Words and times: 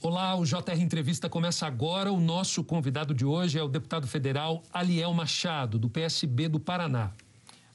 Olá, 0.00 0.36
o 0.36 0.44
JR 0.44 0.80
Entrevista 0.80 1.28
começa 1.28 1.66
agora. 1.66 2.12
O 2.12 2.20
nosso 2.20 2.62
convidado 2.62 3.12
de 3.12 3.24
hoje 3.24 3.58
é 3.58 3.62
o 3.64 3.66
deputado 3.66 4.06
federal 4.06 4.62
Aliel 4.72 5.12
Machado, 5.12 5.76
do 5.76 5.88
PSB 5.88 6.46
do 6.46 6.60
Paraná. 6.60 7.10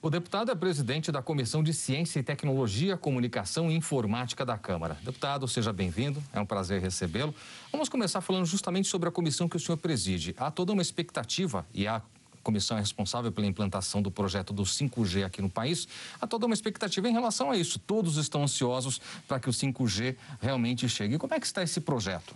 O 0.01 0.10
deputado 0.10 0.49
é 0.49 0.55
presidente 0.55 1.12
da 1.12 1.21
Comissão 1.21 1.62
de 1.62 1.73
Ciência 1.73 2.21
e 2.21 2.23
Tecnologia, 2.23 2.96
Comunicação 2.96 3.70
e 3.70 3.75
Informática 3.75 4.46
da 4.46 4.58
Câmara. 4.58 4.97
Deputado, 5.04 5.46
seja 5.49 5.73
bem-vindo, 5.73 6.23
é 6.31 6.40
um 6.40 6.46
prazer 6.46 6.81
recebê-lo. 6.81 7.36
Vamos 7.69 7.90
começar 7.90 8.22
falando 8.22 8.46
justamente 8.46 8.87
sobre 8.87 9.10
a 9.10 9.12
comissão 9.12 9.49
que 9.49 9.58
o 9.58 9.60
senhor 9.60 9.78
preside. 9.78 10.33
Há 10.37 10.49
toda 10.49 10.71
uma 10.71 10.81
expectativa, 10.81 11.65
e 11.74 11.85
há 11.87 12.01
comissão 12.44 12.78
é 12.78 12.81
responsável 12.81 13.31
pela 13.31 13.47
implantação 13.47 14.01
do 14.01 14.12
projeto 14.12 14.53
do 14.53 14.63
5G 14.63 15.26
aqui 15.26 15.41
no 15.41 15.49
país, 15.49 15.87
há 16.20 16.27
toda 16.27 16.45
uma 16.45 16.53
expectativa 16.53 17.08
em 17.09 17.13
relação 17.13 17.49
a 17.49 17.58
isso. 17.58 17.80
Todos 17.80 18.17
estão 18.17 18.44
ansiosos 18.44 18.99
para 19.27 19.39
que 19.39 19.49
o 19.49 19.53
5G 19.53 20.16
realmente 20.41 20.88
chegue. 20.90 21.16
E 21.16 21.18
como 21.18 21.34
é 21.34 21.40
que 21.40 21.45
está 21.45 21.63
esse 21.63 21.80
projeto? 21.80 22.35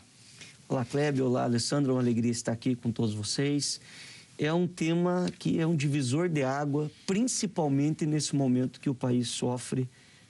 Olá, 0.69 0.83
Kleber. 0.83 1.23
Olá, 1.23 1.43
Alessandro. 1.43 1.91
É 1.91 1.93
uma 1.95 2.01
alegria 2.01 2.31
estar 2.31 2.53
aqui 2.53 2.75
com 2.75 2.91
todos 2.91 3.13
vocês. 3.13 3.79
É 4.37 4.53
um 4.53 4.67
tema 4.67 5.27
que 5.37 5.59
é 5.59 5.65
um 5.65 5.75
divisor 5.75 6.29
de 6.29 6.43
água, 6.43 6.91
principalmente 7.05 8.05
nesse 8.05 8.35
momento 8.35 8.79
que 8.79 8.89
o 8.89 8.95
país 8.95 9.29
sofre 9.29 9.89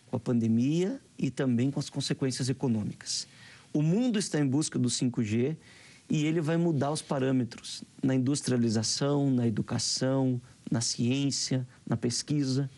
com 0.10 0.16
a 0.16 0.20
pandemia 0.20 1.00
e 1.18 1.30
também 1.30 1.70
com 1.70 1.80
as 1.80 1.90
consequências 1.90 2.50
econômicas. 2.50 3.28
O 3.74 3.82
mundo 3.82 4.18
está 4.18 4.40
em 4.40 4.48
busca 4.48 4.80
do 4.80 4.90
5G 4.90 5.58
e 6.10 6.26
ele 6.26 6.40
vai 6.40 6.58
mudar 6.58 6.92
os 6.92 7.02
parâmetros 7.02 7.84
na 8.02 8.16
industrialização, 8.16 9.30
na 9.30 9.48
educação, 9.48 10.42
na 10.72 10.82
ciência, 10.82 11.68
na 11.86 11.98
pesquisa. 11.98 12.70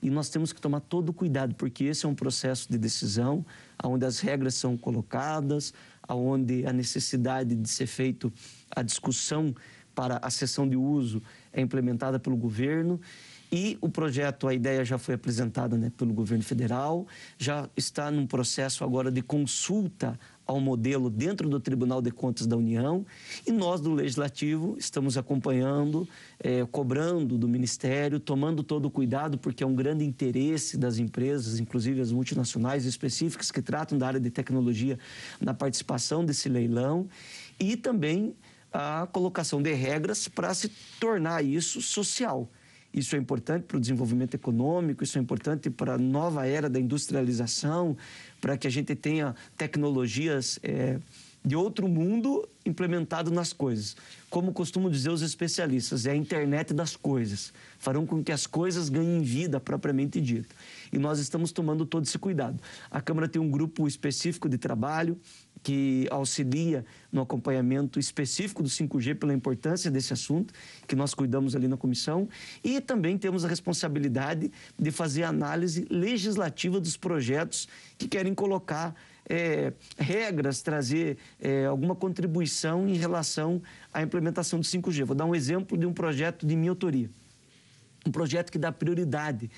E 0.00 0.10
nós 0.10 0.28
temos 0.28 0.52
que 0.52 0.60
tomar 0.60 0.80
todo 0.80 1.08
o 1.08 1.12
cuidado, 1.12 1.54
porque 1.56 1.84
esse 1.84 2.06
é 2.06 2.08
um 2.08 2.14
processo 2.14 2.70
de 2.70 2.78
decisão, 2.78 3.44
onde 3.82 4.04
as 4.04 4.20
regras 4.20 4.54
são 4.54 4.76
colocadas, 4.76 5.74
onde 6.08 6.64
a 6.66 6.72
necessidade 6.72 7.54
de 7.54 7.68
ser 7.68 7.86
feito 7.86 8.32
a 8.70 8.82
discussão 8.82 9.54
para 9.94 10.18
a 10.22 10.30
sessão 10.30 10.68
de 10.68 10.76
uso 10.76 11.20
é 11.52 11.60
implementada 11.60 12.20
pelo 12.20 12.36
governo 12.36 13.00
e 13.50 13.78
o 13.80 13.88
projeto, 13.88 14.46
a 14.46 14.54
ideia 14.54 14.84
já 14.84 14.98
foi 14.98 15.14
apresentada 15.14 15.76
né, 15.76 15.90
pelo 15.96 16.12
governo 16.12 16.44
federal, 16.44 17.06
já 17.38 17.68
está 17.76 18.10
num 18.10 18.26
processo 18.26 18.84
agora 18.84 19.10
de 19.10 19.22
consulta 19.22 20.18
ao 20.46 20.60
modelo 20.60 21.10
dentro 21.10 21.48
do 21.48 21.60
Tribunal 21.60 22.00
de 22.00 22.10
Contas 22.10 22.46
da 22.46 22.56
União 22.56 23.04
e 23.46 23.52
nós 23.52 23.82
do 23.82 23.92
Legislativo 23.92 24.76
estamos 24.78 25.18
acompanhando, 25.18 26.08
é, 26.40 26.64
cobrando 26.70 27.36
do 27.36 27.46
Ministério, 27.46 28.18
tomando 28.18 28.62
todo 28.62 28.86
o 28.86 28.90
cuidado, 28.90 29.36
porque 29.36 29.62
é 29.62 29.66
um 29.66 29.74
grande 29.74 30.04
interesse 30.04 30.78
das 30.78 30.98
empresas, 30.98 31.60
inclusive 31.60 32.00
as 32.00 32.10
multinacionais 32.10 32.86
específicas 32.86 33.50
que 33.50 33.60
tratam 33.60 33.98
da 33.98 34.06
área 34.06 34.20
de 34.20 34.30
tecnologia, 34.30 34.98
na 35.38 35.52
participação 35.52 36.24
desse 36.24 36.48
leilão 36.48 37.06
e 37.60 37.76
também 37.76 38.34
a 38.72 39.06
colocação 39.12 39.60
de 39.60 39.72
regras 39.74 40.28
para 40.28 40.52
se 40.54 40.70
tornar 40.98 41.44
isso 41.44 41.82
social. 41.82 42.48
Isso 42.92 43.14
é 43.14 43.18
importante 43.18 43.64
para 43.64 43.76
o 43.76 43.80
desenvolvimento 43.80 44.34
econômico, 44.34 45.04
isso 45.04 45.18
é 45.18 45.20
importante 45.20 45.68
para 45.68 45.94
a 45.94 45.98
nova 45.98 46.46
era 46.46 46.68
da 46.68 46.80
industrialização, 46.80 47.96
para 48.40 48.56
que 48.56 48.66
a 48.66 48.70
gente 48.70 48.94
tenha 48.94 49.34
tecnologias 49.56 50.58
é, 50.62 50.98
de 51.44 51.54
outro 51.54 51.86
mundo 51.88 52.48
implementado 52.64 53.30
nas 53.30 53.52
coisas. 53.52 53.96
Como 54.30 54.52
costumam 54.52 54.90
dizer 54.90 55.10
os 55.10 55.22
especialistas, 55.22 56.06
é 56.06 56.12
a 56.12 56.16
internet 56.16 56.74
das 56.74 56.96
coisas. 56.96 57.52
Farão 57.78 58.06
com 58.06 58.22
que 58.22 58.32
as 58.32 58.46
coisas 58.46 58.88
ganhem 58.88 59.22
vida 59.22 59.60
propriamente 59.60 60.20
dita. 60.20 60.54
E 60.92 60.98
nós 60.98 61.18
estamos 61.18 61.52
tomando 61.52 61.84
todo 61.84 62.04
esse 62.04 62.18
cuidado. 62.18 62.62
A 62.90 63.00
Câmara 63.00 63.28
tem 63.28 63.40
um 63.40 63.50
grupo 63.50 63.86
específico 63.86 64.48
de 64.48 64.58
trabalho 64.58 65.18
que 65.62 66.06
auxilia 66.10 66.84
no 67.10 67.20
acompanhamento 67.20 67.98
específico 67.98 68.62
do 68.62 68.68
5G 68.68 69.16
pela 69.16 69.34
importância 69.34 69.90
desse 69.90 70.12
assunto, 70.12 70.54
que 70.86 70.94
nós 70.94 71.14
cuidamos 71.14 71.56
ali 71.56 71.68
na 71.68 71.76
comissão, 71.76 72.28
e 72.62 72.80
também 72.80 73.18
temos 73.18 73.44
a 73.44 73.48
responsabilidade 73.48 74.50
de 74.78 74.90
fazer 74.90 75.24
análise 75.24 75.86
legislativa 75.90 76.80
dos 76.80 76.96
projetos 76.96 77.68
que 77.96 78.08
querem 78.08 78.34
colocar 78.34 78.94
é, 79.28 79.72
regras, 79.98 80.62
trazer 80.62 81.18
é, 81.38 81.66
alguma 81.66 81.94
contribuição 81.94 82.88
em 82.88 82.94
relação 82.94 83.60
à 83.92 84.02
implementação 84.02 84.58
do 84.58 84.64
5G. 84.64 85.04
Vou 85.04 85.16
dar 85.16 85.26
um 85.26 85.34
exemplo 85.34 85.76
de 85.76 85.86
um 85.86 85.92
projeto 85.92 86.46
de 86.46 86.56
minha 86.56 86.70
autoria. 86.70 87.10
Um 88.06 88.10
projeto 88.10 88.50
que 88.50 88.58
dá 88.58 88.72
prioridade 88.72 89.50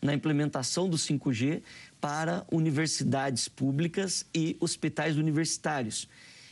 na 0.00 0.14
implementação 0.14 0.88
do 0.88 0.96
5G 0.96 1.62
para 2.00 2.46
universidades 2.50 3.48
públicas 3.48 4.24
e 4.34 4.56
hospitais 4.60 5.16
universitários, 5.16 6.08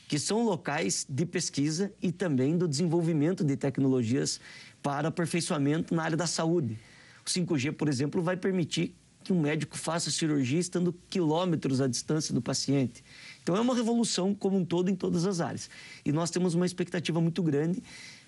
que 0.09 0.19
são 0.19 0.45
locais 0.45 1.07
de 1.09 1.25
pesquisa 1.27 1.93
e 2.03 2.13
também 2.13 2.57
do 2.57 2.69
desenvolvimento 2.69 3.45
de 3.45 3.57
tecnologias 3.57 4.41
para 4.83 5.09
aperfeiçoamento 5.09 5.95
na 5.95 6.05
área 6.05 6.17
da 6.17 6.27
saúde. 6.27 6.79
O 7.25 7.29
5G, 7.29 7.73
por 7.73 7.89
exemplo, 7.89 8.23
vai 8.23 8.37
permitir 8.37 8.95
que 9.27 9.33
um 9.33 9.41
médico 9.41 9.77
faça 9.77 10.09
cirurgia 10.09 10.61
estando 10.61 10.95
quilômetros 11.11 11.81
à 11.81 11.89
distância 11.89 12.33
do 12.33 12.41
paciente. 12.41 13.03
Então 13.43 13.57
é 13.57 13.61
uma 13.61 13.75
revolução 13.75 14.33
como 14.33 14.57
um 14.57 14.65
todo 14.65 14.89
em 14.89 14.95
todas 14.95 15.27
as 15.27 15.41
áreas. 15.41 15.69
E 16.05 16.13
nós 16.13 16.31
temos 16.31 16.55
uma 16.55 16.65
expectativa 16.65 17.21
muito 17.21 17.43
grande 17.43 17.83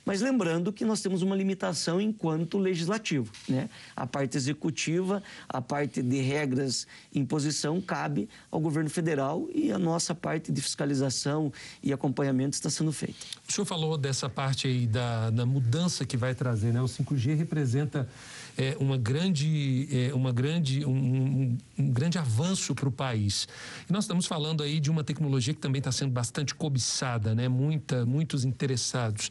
mas 0.05 0.21
lembrando 0.21 0.73
que 0.73 0.85
nós 0.85 1.01
temos 1.01 1.23
uma 1.23 1.37
limitação 1.37 2.01
enquanto 2.01 2.59
legislativo. 2.59 3.31
Né? 3.49 3.69
A 3.95 4.07
parte 4.07 4.37
executiva, 4.37 5.23
a 5.49 5.61
parte 5.61 6.03
de 6.03 6.21
regras 6.21 6.87
e 7.13 7.19
imposição 7.19 7.81
cabe 7.81 8.29
ao 8.51 8.61
governo 8.61 8.89
federal 8.89 9.49
e 9.55 9.71
a 9.71 9.79
nossa 9.79 10.15
parte 10.15 10.51
de 10.51 10.61
fiscalização 10.63 11.53
e 11.83 11.93
acompanhamento 11.93 12.55
está 12.55 12.71
sendo 12.71 12.93
feita. 12.93 13.19
O 13.49 13.53
senhor 13.53 13.67
falou 13.67 13.99
dessa 13.99 14.29
parte 14.29 14.67
aí 14.67 14.87
da, 14.87 15.31
da 15.31 15.45
mudança 15.45 16.05
que 16.07 16.17
vai 16.17 16.35
trazer, 16.35 16.73
né? 16.73 16.81
O 16.81 16.87
5G 16.87 17.37
representa 17.37 18.09
é, 18.59 18.77
uma 18.81 18.99
grande, 18.99 19.89
é, 19.93 20.13
uma 20.13 20.33
grande, 20.33 20.85
um, 20.85 20.91
um, 20.91 21.59
um 21.79 21.91
grande 21.93 22.19
avanço 22.19 22.75
para 22.75 22.89
o 22.89 22.93
país. 22.93 23.47
E 23.89 23.93
nós 23.93 24.03
estamos 24.03 24.27
falando 24.27 24.65
aí 24.65 24.81
de 24.81 24.91
uma 24.91 25.05
tecnologia 25.05 25.55
que 25.55 25.61
também 25.61 25.79
está 25.79 25.93
sendo 25.93 26.11
bastante 26.11 26.57
cobiçada, 26.57 27.37
né? 27.37 27.47
Muita, 27.47 28.05
muitos 28.05 28.45
interessados. 28.45 29.31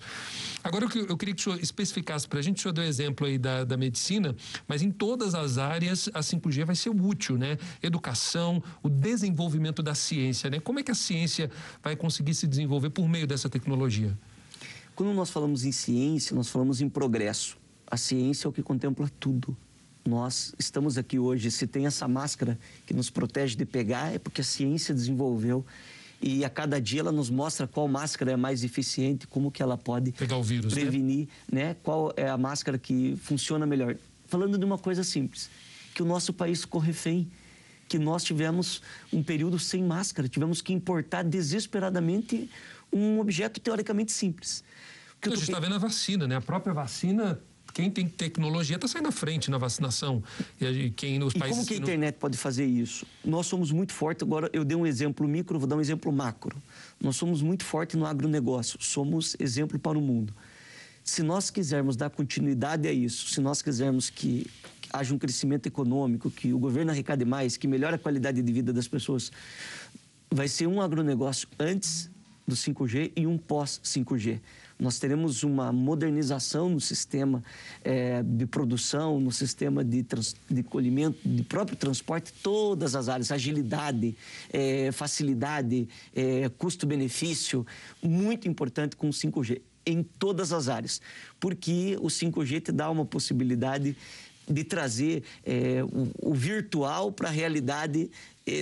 Agora, 0.63 0.85
eu, 0.95 1.07
eu 1.07 1.17
queria 1.17 1.35
que 1.35 1.41
o 1.41 1.43
senhor 1.43 1.59
especificasse 1.59 2.25
para 2.25 2.39
a 2.39 2.41
gente, 2.41 2.59
o 2.59 2.61
senhor 2.61 2.71
deu 2.71 2.85
exemplo 2.85 3.27
aí 3.27 3.37
da, 3.37 3.65
da 3.65 3.75
medicina, 3.75 4.33
mas 4.65 4.81
em 4.81 4.89
todas 4.89 5.35
as 5.35 5.57
áreas 5.57 6.09
a 6.13 6.21
5G 6.21 6.63
vai 6.63 6.75
ser 6.75 6.89
útil, 6.89 7.37
né? 7.37 7.57
Educação, 7.83 8.63
o 8.81 8.87
desenvolvimento 8.87 9.83
da 9.83 9.93
ciência, 9.93 10.49
né? 10.49 10.61
Como 10.61 10.79
é 10.79 10.83
que 10.83 10.91
a 10.91 10.95
ciência 10.95 11.51
vai 11.83 11.97
conseguir 11.97 12.33
se 12.33 12.47
desenvolver 12.47 12.91
por 12.91 13.09
meio 13.09 13.27
dessa 13.27 13.49
tecnologia? 13.49 14.17
Quando 14.95 15.13
nós 15.13 15.29
falamos 15.29 15.65
em 15.65 15.71
ciência, 15.73 16.33
nós 16.33 16.47
falamos 16.47 16.79
em 16.79 16.87
progresso 16.87 17.57
a 17.89 17.97
ciência 17.97 18.47
é 18.47 18.49
o 18.49 18.53
que 18.53 18.61
contempla 18.61 19.09
tudo. 19.19 19.55
Nós 20.05 20.53
estamos 20.57 20.97
aqui 20.97 21.19
hoje, 21.19 21.51
se 21.51 21.67
tem 21.67 21.85
essa 21.85 22.07
máscara 22.07 22.57
que 22.85 22.93
nos 22.93 23.09
protege 23.09 23.55
de 23.55 23.65
pegar, 23.65 24.13
é 24.13 24.19
porque 24.19 24.41
a 24.41 24.43
ciência 24.43 24.93
desenvolveu 24.93 25.65
e 26.21 26.43
a 26.43 26.49
cada 26.49 26.79
dia 26.79 27.01
ela 27.01 27.11
nos 27.11 27.29
mostra 27.29 27.67
qual 27.67 27.87
máscara 27.87 28.31
é 28.31 28.35
mais 28.35 28.63
eficiente, 28.63 29.27
como 29.27 29.51
que 29.51 29.61
ela 29.61 29.77
pode 29.77 30.13
vírus, 30.43 30.73
né? 30.73 30.81
prevenir, 30.81 31.27
né? 31.51 31.65
né? 31.65 31.75
Qual 31.83 32.13
é 32.15 32.27
a 32.27 32.37
máscara 32.37 32.77
que 32.77 33.15
funciona 33.17 33.65
melhor. 33.65 33.95
Falando 34.25 34.57
de 34.57 34.65
uma 34.65 34.77
coisa 34.77 35.03
simples, 35.03 35.49
que 35.93 36.01
o 36.01 36.05
nosso 36.05 36.33
país 36.33 36.61
ficou 36.61 36.81
refém, 36.81 37.29
que 37.87 37.99
nós 37.99 38.23
tivemos 38.23 38.81
um 39.13 39.23
período 39.23 39.57
sem 39.59 39.83
máscara, 39.83 40.27
tivemos 40.27 40.61
que 40.61 40.73
importar 40.73 41.23
desesperadamente 41.23 42.49
um 42.91 43.19
objeto 43.19 43.59
teoricamente 43.59 44.11
simples. 44.11 44.63
Que 45.21 45.29
a 45.29 45.31
gente 45.31 45.43
está 45.43 45.59
vendo 45.59 45.75
a 45.75 45.79
vacina, 45.79 46.27
né? 46.27 46.35
A 46.35 46.41
própria 46.41 46.73
vacina 46.73 47.39
quem 47.77 47.91
tem 47.91 48.07
tecnologia 48.07 48.75
está 48.75 48.87
saindo 48.87 49.07
à 49.07 49.11
frente 49.11 49.51
na 49.51 49.59
vacinação. 49.59 50.23
E 50.59 50.89
quem 50.89 51.19
nos 51.19 51.35
e 51.35 51.37
países. 51.37 51.57
Como 51.57 51.67
que 51.67 51.75
a 51.75 51.77
internet 51.77 52.15
não... 52.15 52.19
pode 52.19 52.35
fazer 52.35 52.65
isso? 52.65 53.05
Nós 53.23 53.45
somos 53.45 53.71
muito 53.71 53.93
fortes. 53.93 54.23
Agora, 54.23 54.49
eu 54.51 54.65
dei 54.65 54.75
um 54.75 54.83
exemplo 54.83 55.27
micro, 55.27 55.59
vou 55.59 55.67
dar 55.67 55.75
um 55.75 55.79
exemplo 55.79 56.11
macro. 56.11 56.59
Nós 56.99 57.17
somos 57.17 57.39
muito 57.43 57.63
fortes 57.63 57.95
no 57.95 58.07
agronegócio. 58.07 58.79
Somos 58.81 59.35
exemplo 59.39 59.77
para 59.77 59.95
o 59.95 60.01
mundo. 60.01 60.33
Se 61.03 61.21
nós 61.21 61.51
quisermos 61.51 61.95
dar 61.95 62.09
continuidade 62.09 62.87
a 62.87 62.91
isso, 62.91 63.27
se 63.27 63.39
nós 63.39 63.61
quisermos 63.61 64.09
que 64.09 64.47
haja 64.91 65.13
um 65.13 65.19
crescimento 65.19 65.67
econômico, 65.67 66.31
que 66.31 66.51
o 66.51 66.57
governo 66.57 66.89
arrecade 66.89 67.25
mais, 67.25 67.57
que 67.57 67.67
melhore 67.67 67.93
a 67.93 67.99
qualidade 67.99 68.41
de 68.41 68.51
vida 68.51 68.73
das 68.73 68.87
pessoas, 68.87 69.31
vai 70.31 70.47
ser 70.47 70.65
um 70.65 70.81
agronegócio 70.81 71.47
antes 71.59 72.09
do 72.47 72.55
5G 72.55 73.11
e 73.13 73.27
um 73.27 73.37
pós-5G. 73.37 74.39
Nós 74.79 74.97
teremos 74.99 75.43
uma 75.43 75.71
modernização 75.73 76.69
no 76.69 76.79
sistema 76.79 77.43
é, 77.83 78.23
de 78.23 78.45
produção, 78.45 79.19
no 79.19 79.31
sistema 79.31 79.83
de, 79.83 80.01
trans, 80.03 80.33
de 80.49 80.63
colhimento, 80.63 81.19
de 81.27 81.43
próprio 81.43 81.75
transporte, 81.75 82.31
todas 82.41 82.95
as 82.95 83.09
áreas, 83.09 83.31
agilidade, 83.31 84.15
é, 84.49 84.91
facilidade, 84.93 85.89
é, 86.15 86.47
custo-benefício, 86.57 87.67
muito 88.01 88.47
importante 88.47 88.95
com 88.95 89.09
o 89.09 89.11
5G 89.11 89.61
em 89.85 90.03
todas 90.03 90.53
as 90.53 90.69
áreas, 90.69 91.01
porque 91.39 91.97
o 91.99 92.07
5G 92.07 92.61
te 92.61 92.71
dá 92.71 92.89
uma 92.89 93.05
possibilidade 93.05 93.95
de 94.49 94.63
trazer 94.63 95.23
o, 95.91 96.31
o, 96.31 96.33
virtual 96.33 97.11
para 97.11 97.27
a 97.27 97.31
realidade 97.31 98.09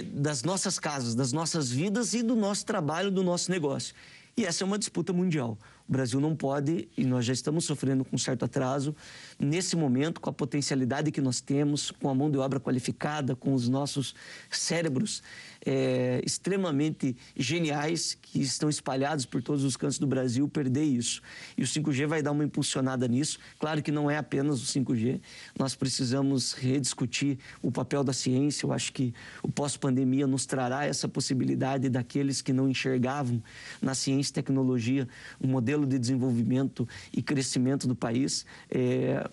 das 0.02 0.44
nossas 0.44 0.80
casas, 0.80 1.14
das 1.14 1.32
nossas 1.32 1.70
vidas 1.70 2.14
e 2.14 2.24
do 2.24 2.36
nosso 2.36 2.66
trabalho, 2.66 3.12
do 3.12 3.24
nosso 3.24 3.52
negócio. 3.52 3.94
E 4.36 4.46
essa 4.46 4.64
é 4.64 4.66
uma 4.66 4.80
disputa 4.80 5.14
mundial. 5.14 5.58
O 5.88 5.92
Brasil 5.92 6.20
não 6.20 6.36
pode, 6.36 6.90
e 6.98 7.06
nós 7.06 7.26
já 7.26 7.34
estamos 7.34 7.66
sofrendo 7.66 8.04
com 8.04 8.18
certo 8.18 8.44
atraso, 8.44 8.96
nesse 9.40 9.76
momento, 9.76 10.20
com 10.20 10.30
a 10.30 10.34
potencialidade 10.34 11.12
que 11.12 11.22
nós 11.22 11.42
temos, 11.42 11.92
com 11.92 12.10
a 12.10 12.16
mão 12.16 12.32
de 12.32 12.40
obra 12.40 12.60
qualificada, 12.60 13.36
com 13.36 13.54
os 13.54 13.70
nossos 13.70 14.16
cérebros 14.50 15.22
é, 15.64 16.22
extremamente 16.26 17.16
geniais 17.36 18.18
que 18.20 18.42
estão 18.42 18.70
espalhados 18.70 19.26
por 19.26 19.44
todos 19.44 19.64
os 19.64 19.78
cantos 19.78 20.00
do 20.00 20.08
Brasil, 20.08 20.48
perder 20.48 20.84
isso. 20.84 21.22
E 21.58 21.64
o 21.64 21.66
5G 21.66 22.08
vai 22.08 22.22
dar 22.22 22.32
uma 22.32 22.44
impulsionada 22.44 23.08
nisso. 23.08 23.38
Claro 23.60 23.84
que 23.84 23.92
não 23.92 24.10
é 24.10 24.18
apenas 24.18 24.62
o 24.62 24.66
5G, 24.66 25.22
nós 25.58 25.76
precisamos 25.76 26.54
rediscutir 26.54 27.38
o 27.62 27.72
papel 27.72 28.04
da 28.04 28.14
ciência. 28.14 28.66
Eu 28.66 28.74
acho 28.74 28.92
que 28.92 29.14
o 29.44 29.52
pós-pandemia 29.52 30.26
nos 30.26 30.46
trará 30.46 30.86
essa 30.86 31.08
possibilidade 31.08 31.90
daqueles 31.90 32.42
que 32.42 32.54
não 32.54 32.68
enxergavam 32.70 33.42
na 33.82 33.94
ciência 33.94 34.32
e 34.32 34.34
tecnologia 34.34 35.08
um 35.42 35.48
modelo 35.48 35.75
de 35.84 35.98
desenvolvimento 35.98 36.88
e 37.12 37.24
crescimento 37.24 37.88
do 37.88 37.96
país. 37.96 38.46
É, 38.70 39.28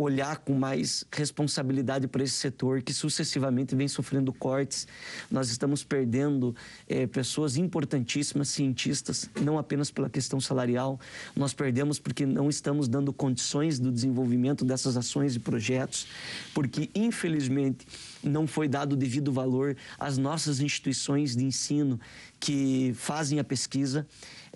olhar 0.00 0.38
com 0.38 0.54
mais 0.54 1.04
responsabilidade 1.10 2.06
para 2.06 2.22
esse 2.22 2.34
setor 2.34 2.82
que 2.82 2.92
sucessivamente 2.92 3.74
vem 3.74 3.88
sofrendo 3.88 4.32
cortes. 4.32 4.86
Nós 5.30 5.50
estamos 5.50 5.82
perdendo 5.82 6.54
é, 6.88 7.06
pessoas 7.06 7.56
importantíssimas, 7.56 8.48
cientistas, 8.48 9.28
não 9.40 9.58
apenas 9.58 9.90
pela 9.90 10.08
questão 10.08 10.40
salarial, 10.40 11.00
nós 11.34 11.52
perdemos 11.52 11.98
porque 11.98 12.24
não 12.24 12.48
estamos 12.48 12.88
dando 12.88 13.12
condições 13.12 13.78
do 13.78 13.90
desenvolvimento 13.90 14.64
dessas 14.64 14.96
ações 14.96 15.34
e 15.34 15.40
projetos, 15.40 16.06
porque 16.54 16.90
infelizmente 16.94 17.86
não 18.22 18.46
foi 18.46 18.68
dado 18.68 18.96
devido 18.96 19.32
valor 19.32 19.76
às 19.98 20.16
nossas 20.16 20.60
instituições 20.60 21.34
de 21.34 21.44
ensino 21.44 21.98
que 22.38 22.92
fazem 22.94 23.40
a 23.40 23.44
pesquisa 23.44 24.06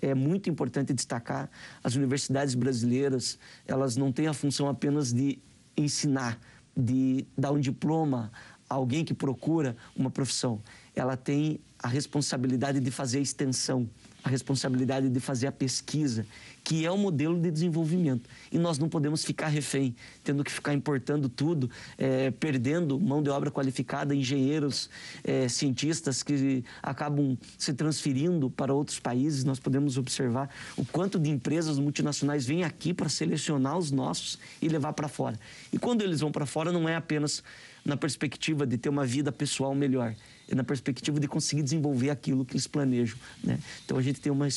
é 0.05 0.13
muito 0.13 0.49
importante 0.49 0.93
destacar, 0.93 1.49
as 1.83 1.95
universidades 1.95 2.55
brasileiras, 2.55 3.39
elas 3.65 3.95
não 3.95 4.11
têm 4.11 4.27
a 4.27 4.33
função 4.33 4.67
apenas 4.67 5.13
de 5.13 5.39
ensinar, 5.77 6.39
de 6.75 7.25
dar 7.37 7.51
um 7.51 7.59
diploma 7.59 8.31
a 8.69 8.75
alguém 8.75 9.05
que 9.05 9.13
procura 9.13 9.75
uma 9.95 10.09
profissão. 10.09 10.61
Ela 10.93 11.15
tem 11.15 11.59
a 11.79 11.87
responsabilidade 11.87 12.79
de 12.79 12.91
fazer 12.91 13.19
a 13.19 13.21
extensão, 13.21 13.89
a 14.23 14.29
responsabilidade 14.29 15.09
de 15.09 15.19
fazer 15.19 15.47
a 15.47 15.51
pesquisa, 15.51 16.25
que 16.63 16.85
é 16.85 16.91
o 16.91 16.97
modelo 16.97 17.39
de 17.39 17.51
desenvolvimento. 17.51 18.29
E 18.51 18.57
nós 18.57 18.79
não 18.79 18.87
podemos 18.87 19.25
ficar 19.25 19.47
refém, 19.47 19.95
tendo 20.23 20.43
que 20.43 20.51
ficar 20.51 20.73
importando 20.73 21.27
tudo, 21.27 21.69
é, 21.97 22.31
perdendo 22.31 22.99
mão 22.99 23.21
de 23.21 23.29
obra 23.29 23.51
qualificada, 23.51 24.15
engenheiros, 24.15 24.89
é, 25.23 25.47
cientistas 25.49 26.23
que 26.23 26.63
acabam 26.81 27.37
se 27.57 27.73
transferindo 27.73 28.49
para 28.49 28.73
outros 28.73 28.99
países. 28.99 29.43
Nós 29.43 29.59
podemos 29.59 29.97
observar 29.97 30.49
o 30.77 30.85
quanto 30.85 31.19
de 31.19 31.29
empresas 31.29 31.77
multinacionais 31.77 32.45
vêm 32.45 32.63
aqui 32.63 32.93
para 32.93 33.09
selecionar 33.09 33.77
os 33.77 33.91
nossos 33.91 34.39
e 34.61 34.69
levar 34.69 34.93
para 34.93 35.07
fora. 35.07 35.37
E 35.71 35.77
quando 35.77 36.01
eles 36.01 36.21
vão 36.21 36.31
para 36.31 36.45
fora, 36.45 36.71
não 36.71 36.87
é 36.87 36.95
apenas 36.95 37.43
na 37.83 37.97
perspectiva 37.97 38.65
de 38.65 38.77
ter 38.77 38.89
uma 38.89 39.05
vida 39.05 39.31
pessoal 39.31 39.75
melhor, 39.75 40.15
é 40.47 40.55
na 40.55 40.63
perspectiva 40.63 41.19
de 41.19 41.27
conseguir 41.27 41.63
desenvolver 41.63 42.09
aquilo 42.09 42.45
que 42.45 42.53
eles 42.53 42.67
planejam. 42.67 43.17
Né? 43.43 43.59
Então 43.83 43.97
a 43.97 44.01
gente 44.01 44.21
tem 44.21 44.31
uma 44.31 44.47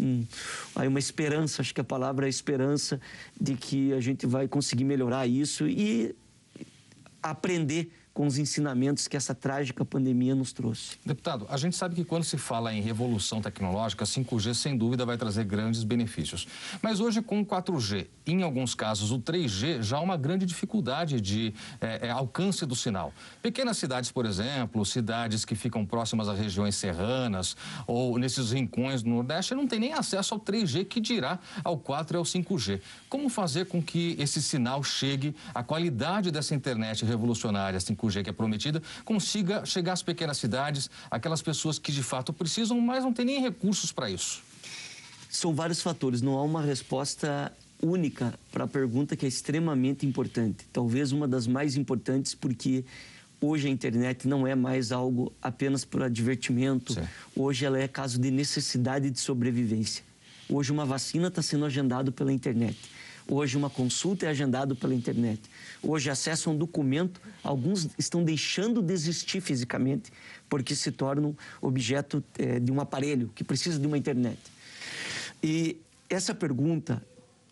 um, 0.00 0.24
aí 0.74 0.88
uma 0.88 0.98
esperança, 0.98 1.62
acho 1.62 1.74
que 1.74 1.80
a 1.80 1.84
palavra 1.84 2.26
é 2.26 2.28
esperança 2.28 3.00
de 3.38 3.54
que 3.54 3.92
a 3.92 4.00
gente 4.00 4.26
vai 4.26 4.48
conseguir 4.48 4.84
melhorar 4.84 5.26
isso 5.26 5.68
e 5.68 6.14
aprender 7.22 7.92
com 8.12 8.26
os 8.26 8.38
ensinamentos 8.38 9.06
que 9.06 9.16
essa 9.16 9.34
trágica 9.34 9.84
pandemia 9.84 10.34
nos 10.34 10.52
trouxe. 10.52 10.96
Deputado, 11.06 11.46
a 11.48 11.56
gente 11.56 11.76
sabe 11.76 11.94
que 11.94 12.04
quando 12.04 12.24
se 12.24 12.36
fala 12.36 12.72
em 12.74 12.80
revolução 12.80 13.40
tecnológica, 13.40 14.04
5G 14.04 14.54
sem 14.54 14.76
dúvida 14.76 15.06
vai 15.06 15.16
trazer 15.16 15.44
grandes 15.44 15.84
benefícios. 15.84 16.46
Mas 16.82 17.00
hoje, 17.00 17.22
com 17.22 17.44
4G, 17.44 18.08
em 18.26 18.42
alguns 18.42 18.74
casos 18.74 19.12
o 19.12 19.18
3G, 19.18 19.82
já 19.82 19.98
há 19.98 20.00
uma 20.00 20.16
grande 20.16 20.44
dificuldade 20.44 21.20
de 21.20 21.54
é, 21.80 22.10
alcance 22.10 22.66
do 22.66 22.74
sinal. 22.74 23.12
Pequenas 23.40 23.78
cidades, 23.78 24.10
por 24.10 24.26
exemplo, 24.26 24.84
cidades 24.84 25.44
que 25.44 25.54
ficam 25.54 25.86
próximas 25.86 26.28
às 26.28 26.38
regiões 26.38 26.74
serranas 26.74 27.56
ou 27.86 28.18
nesses 28.18 28.50
rincões 28.50 29.02
do 29.02 29.10
Nordeste, 29.10 29.54
não 29.54 29.66
tem 29.66 29.78
nem 29.78 29.92
acesso 29.92 30.34
ao 30.34 30.40
3G, 30.40 30.84
que 30.84 31.00
dirá 31.00 31.38
ao 31.62 31.78
4 31.78 32.16
e 32.16 32.18
ao 32.18 32.24
5G. 32.24 32.80
Como 33.08 33.28
fazer 33.28 33.66
com 33.66 33.80
que 33.80 34.16
esse 34.18 34.42
sinal 34.42 34.82
chegue, 34.82 35.34
a 35.54 35.62
qualidade 35.62 36.30
dessa 36.30 36.54
internet 36.54 37.04
revolucionária 37.04 37.78
5G 37.78 37.99
5G 38.00 38.24
que 38.24 38.30
é 38.30 38.32
prometida, 38.32 38.82
consiga 39.04 39.64
chegar 39.64 39.92
às 39.92 40.02
pequenas 40.02 40.38
cidades, 40.38 40.90
aquelas 41.10 41.42
pessoas 41.42 41.78
que 41.78 41.92
de 41.92 42.02
fato 42.02 42.32
precisam, 42.32 42.80
mas 42.80 43.04
não 43.04 43.12
têm 43.12 43.24
nem 43.24 43.40
recursos 43.40 43.92
para 43.92 44.10
isso? 44.10 44.42
São 45.28 45.54
vários 45.54 45.80
fatores, 45.80 46.22
não 46.22 46.36
há 46.36 46.42
uma 46.42 46.62
resposta 46.62 47.52
única 47.82 48.34
para 48.52 48.64
a 48.64 48.68
pergunta 48.68 49.16
que 49.16 49.24
é 49.24 49.28
extremamente 49.28 50.04
importante. 50.06 50.66
Talvez 50.72 51.12
uma 51.12 51.26
das 51.26 51.46
mais 51.46 51.76
importantes, 51.76 52.34
porque 52.34 52.84
hoje 53.40 53.68
a 53.68 53.70
internet 53.70 54.28
não 54.28 54.46
é 54.46 54.54
mais 54.54 54.92
algo 54.92 55.32
apenas 55.40 55.84
para 55.84 56.08
divertimento, 56.08 56.94
hoje 57.34 57.64
ela 57.64 57.78
é 57.78 57.88
caso 57.88 58.20
de 58.20 58.30
necessidade 58.30 59.10
de 59.10 59.18
sobrevivência. 59.18 60.04
Hoje 60.48 60.72
uma 60.72 60.84
vacina 60.84 61.28
está 61.28 61.40
sendo 61.40 61.64
agendada 61.64 62.10
pela 62.10 62.32
internet. 62.32 62.76
Hoje 63.32 63.56
uma 63.56 63.70
consulta 63.70 64.26
é 64.26 64.28
agendada 64.28 64.74
pela 64.74 64.92
internet. 64.92 65.40
Hoje 65.80 66.10
acesso 66.10 66.50
a 66.50 66.52
um 66.52 66.58
documento, 66.58 67.20
alguns 67.44 67.88
estão 67.96 68.24
deixando 68.24 68.82
de 68.82 68.92
existir 68.92 69.40
fisicamente 69.40 70.10
porque 70.48 70.74
se 70.74 70.90
tornam 70.90 71.36
objeto 71.62 72.24
é, 72.36 72.58
de 72.58 72.72
um 72.72 72.80
aparelho 72.80 73.30
que 73.32 73.44
precisa 73.44 73.78
de 73.78 73.86
uma 73.86 73.96
internet. 73.96 74.40
E 75.40 75.80
essa 76.08 76.34
pergunta, 76.34 77.00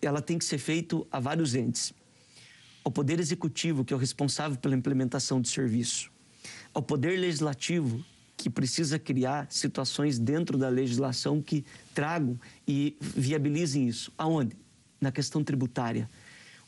ela 0.02 0.20
tem 0.20 0.36
que 0.36 0.44
ser 0.44 0.58
feita 0.58 1.00
a 1.12 1.20
vários 1.20 1.54
entes. 1.54 1.92
Ao 2.82 2.90
Poder 2.90 3.20
Executivo, 3.20 3.84
que 3.84 3.92
é 3.92 3.96
o 3.96 4.00
responsável 4.00 4.58
pela 4.58 4.74
implementação 4.74 5.40
do 5.40 5.46
serviço. 5.46 6.10
Ao 6.74 6.82
Poder 6.82 7.16
Legislativo, 7.16 8.04
que 8.36 8.50
precisa 8.50 8.98
criar 8.98 9.46
situações 9.48 10.18
dentro 10.18 10.58
da 10.58 10.68
legislação 10.68 11.40
que 11.40 11.64
tragam 11.94 12.36
e 12.66 12.96
viabilizem 13.00 13.86
isso. 13.86 14.12
Aonde? 14.18 14.56
Na 15.00 15.12
questão 15.12 15.42
tributária. 15.44 16.08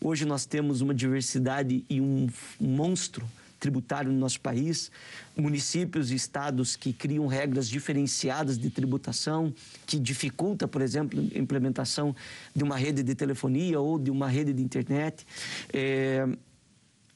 Hoje 0.00 0.24
nós 0.24 0.46
temos 0.46 0.80
uma 0.80 0.94
diversidade 0.94 1.84
e 1.88 2.00
um 2.00 2.28
monstro 2.58 3.28
tributário 3.60 4.10
no 4.10 4.18
nosso 4.18 4.40
país, 4.40 4.90
municípios 5.36 6.10
e 6.10 6.14
estados 6.14 6.74
que 6.74 6.92
criam 6.92 7.26
regras 7.26 7.68
diferenciadas 7.68 8.58
de 8.58 8.70
tributação, 8.70 9.52
que 9.86 9.98
dificulta, 9.98 10.66
por 10.66 10.80
exemplo, 10.80 11.20
a 11.20 11.38
implementação 11.38 12.16
de 12.56 12.64
uma 12.64 12.76
rede 12.76 13.02
de 13.02 13.14
telefonia 13.14 13.78
ou 13.78 13.98
de 13.98 14.10
uma 14.10 14.26
rede 14.26 14.54
de 14.54 14.62
internet, 14.62 15.26
é, 15.72 16.26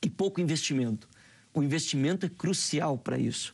e 0.02 0.10
pouco 0.10 0.40
investimento. 0.40 1.08
O 1.54 1.62
investimento 1.62 2.26
é 2.26 2.28
crucial 2.28 2.98
para 2.98 3.18
isso. 3.18 3.53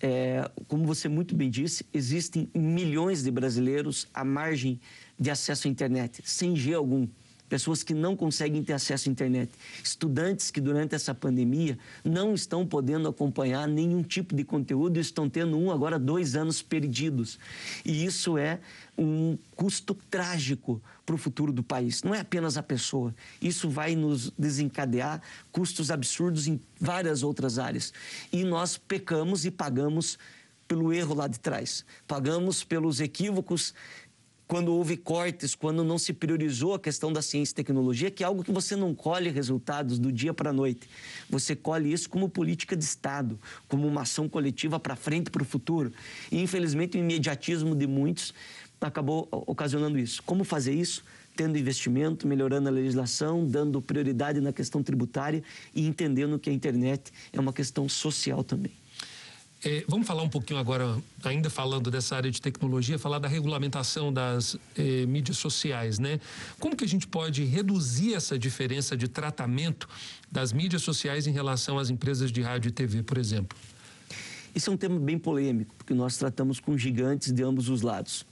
É, 0.00 0.48
como 0.68 0.84
você 0.84 1.08
muito 1.08 1.34
bem 1.34 1.50
disse, 1.50 1.84
existem 1.92 2.48
milhões 2.54 3.22
de 3.22 3.30
brasileiros 3.30 4.06
à 4.14 4.24
margem 4.24 4.80
de 5.18 5.30
acesso 5.30 5.66
à 5.66 5.70
internet, 5.70 6.22
sem 6.24 6.54
G 6.54 6.74
algum. 6.74 7.08
Pessoas 7.48 7.82
que 7.82 7.94
não 7.94 8.16
conseguem 8.16 8.62
ter 8.62 8.74
acesso 8.74 9.08
à 9.08 9.12
internet. 9.12 9.50
Estudantes 9.82 10.50
que, 10.50 10.60
durante 10.60 10.94
essa 10.94 11.14
pandemia, 11.14 11.78
não 12.04 12.34
estão 12.34 12.66
podendo 12.66 13.08
acompanhar 13.08 13.66
nenhum 13.66 14.02
tipo 14.02 14.34
de 14.34 14.44
conteúdo 14.44 14.98
e 14.98 15.00
estão 15.00 15.28
tendo 15.28 15.56
um, 15.58 15.70
agora 15.70 15.98
dois 15.98 16.36
anos 16.36 16.60
perdidos. 16.60 17.38
E 17.84 18.04
isso 18.04 18.36
é 18.36 18.60
um 18.96 19.38
custo 19.54 19.94
trágico 20.10 20.82
para 21.06 21.14
o 21.14 21.18
futuro 21.18 21.52
do 21.52 21.62
país. 21.62 22.02
Não 22.02 22.14
é 22.14 22.20
apenas 22.20 22.56
a 22.56 22.62
pessoa. 22.62 23.14
Isso 23.40 23.70
vai 23.70 23.96
nos 23.96 24.30
desencadear 24.38 25.22
custos 25.50 25.90
absurdos 25.90 26.46
em 26.46 26.60
várias 26.78 27.22
outras 27.22 27.58
áreas. 27.58 27.92
E 28.30 28.44
nós 28.44 28.76
pecamos 28.76 29.44
e 29.46 29.50
pagamos 29.50 30.18
pelo 30.68 30.92
erro 30.92 31.14
lá 31.14 31.26
de 31.26 31.40
trás. 31.40 31.84
Pagamos 32.06 32.62
pelos 32.62 33.00
equívocos 33.00 33.72
quando 34.48 34.74
houve 34.74 34.96
cortes, 34.96 35.54
quando 35.54 35.84
não 35.84 35.98
se 35.98 36.14
priorizou 36.14 36.72
a 36.72 36.80
questão 36.80 37.12
da 37.12 37.20
ciência 37.20 37.52
e 37.52 37.54
tecnologia, 37.54 38.10
que 38.10 38.24
é 38.24 38.26
algo 38.26 38.42
que 38.42 38.50
você 38.50 38.74
não 38.74 38.94
colhe 38.94 39.28
resultados 39.28 39.98
do 39.98 40.10
dia 40.10 40.32
para 40.32 40.48
a 40.48 40.52
noite. 40.54 40.88
Você 41.28 41.54
colhe 41.54 41.92
isso 41.92 42.08
como 42.08 42.30
política 42.30 42.74
de 42.74 42.82
Estado, 42.82 43.38
como 43.68 43.86
uma 43.86 44.02
ação 44.02 44.26
coletiva 44.26 44.80
para 44.80 44.96
frente, 44.96 45.30
para 45.30 45.42
o 45.42 45.44
futuro. 45.44 45.92
E, 46.32 46.40
infelizmente, 46.40 46.96
o 46.96 47.00
imediatismo 47.00 47.76
de 47.76 47.86
muitos 47.86 48.32
acabou 48.80 49.28
ocasionando 49.30 49.98
isso. 49.98 50.22
Como 50.22 50.44
fazer 50.44 50.72
isso? 50.72 51.04
Tendo 51.36 51.58
investimento, 51.58 52.26
melhorando 52.26 52.68
a 52.68 52.72
legislação, 52.72 53.44
dando 53.46 53.82
prioridade 53.82 54.40
na 54.40 54.52
questão 54.52 54.82
tributária 54.82 55.42
e 55.74 55.86
entendendo 55.86 56.38
que 56.38 56.48
a 56.48 56.52
internet 56.52 57.12
é 57.34 57.38
uma 57.38 57.52
questão 57.52 57.86
social 57.86 58.42
também. 58.42 58.72
É, 59.64 59.84
vamos 59.88 60.06
falar 60.06 60.22
um 60.22 60.28
pouquinho 60.28 60.60
agora, 60.60 60.96
ainda 61.24 61.50
falando 61.50 61.90
dessa 61.90 62.14
área 62.14 62.30
de 62.30 62.40
tecnologia, 62.40 62.96
falar 62.96 63.18
da 63.18 63.26
regulamentação 63.26 64.12
das 64.12 64.56
é, 64.76 65.04
mídias 65.04 65.36
sociais, 65.36 65.98
né? 65.98 66.20
Como 66.60 66.76
que 66.76 66.84
a 66.84 66.88
gente 66.88 67.08
pode 67.08 67.42
reduzir 67.44 68.14
essa 68.14 68.38
diferença 68.38 68.96
de 68.96 69.08
tratamento 69.08 69.88
das 70.30 70.52
mídias 70.52 70.82
sociais 70.82 71.26
em 71.26 71.32
relação 71.32 71.76
às 71.76 71.90
empresas 71.90 72.30
de 72.30 72.40
rádio 72.40 72.68
e 72.68 72.72
TV, 72.72 73.02
por 73.02 73.18
exemplo? 73.18 73.58
Isso 74.54 74.70
é 74.70 74.72
um 74.72 74.76
tema 74.76 74.98
bem 74.98 75.18
polêmico, 75.18 75.74
porque 75.76 75.92
nós 75.92 76.16
tratamos 76.16 76.60
com 76.60 76.78
gigantes 76.78 77.32
de 77.32 77.42
ambos 77.42 77.68
os 77.68 77.82
lados. 77.82 78.24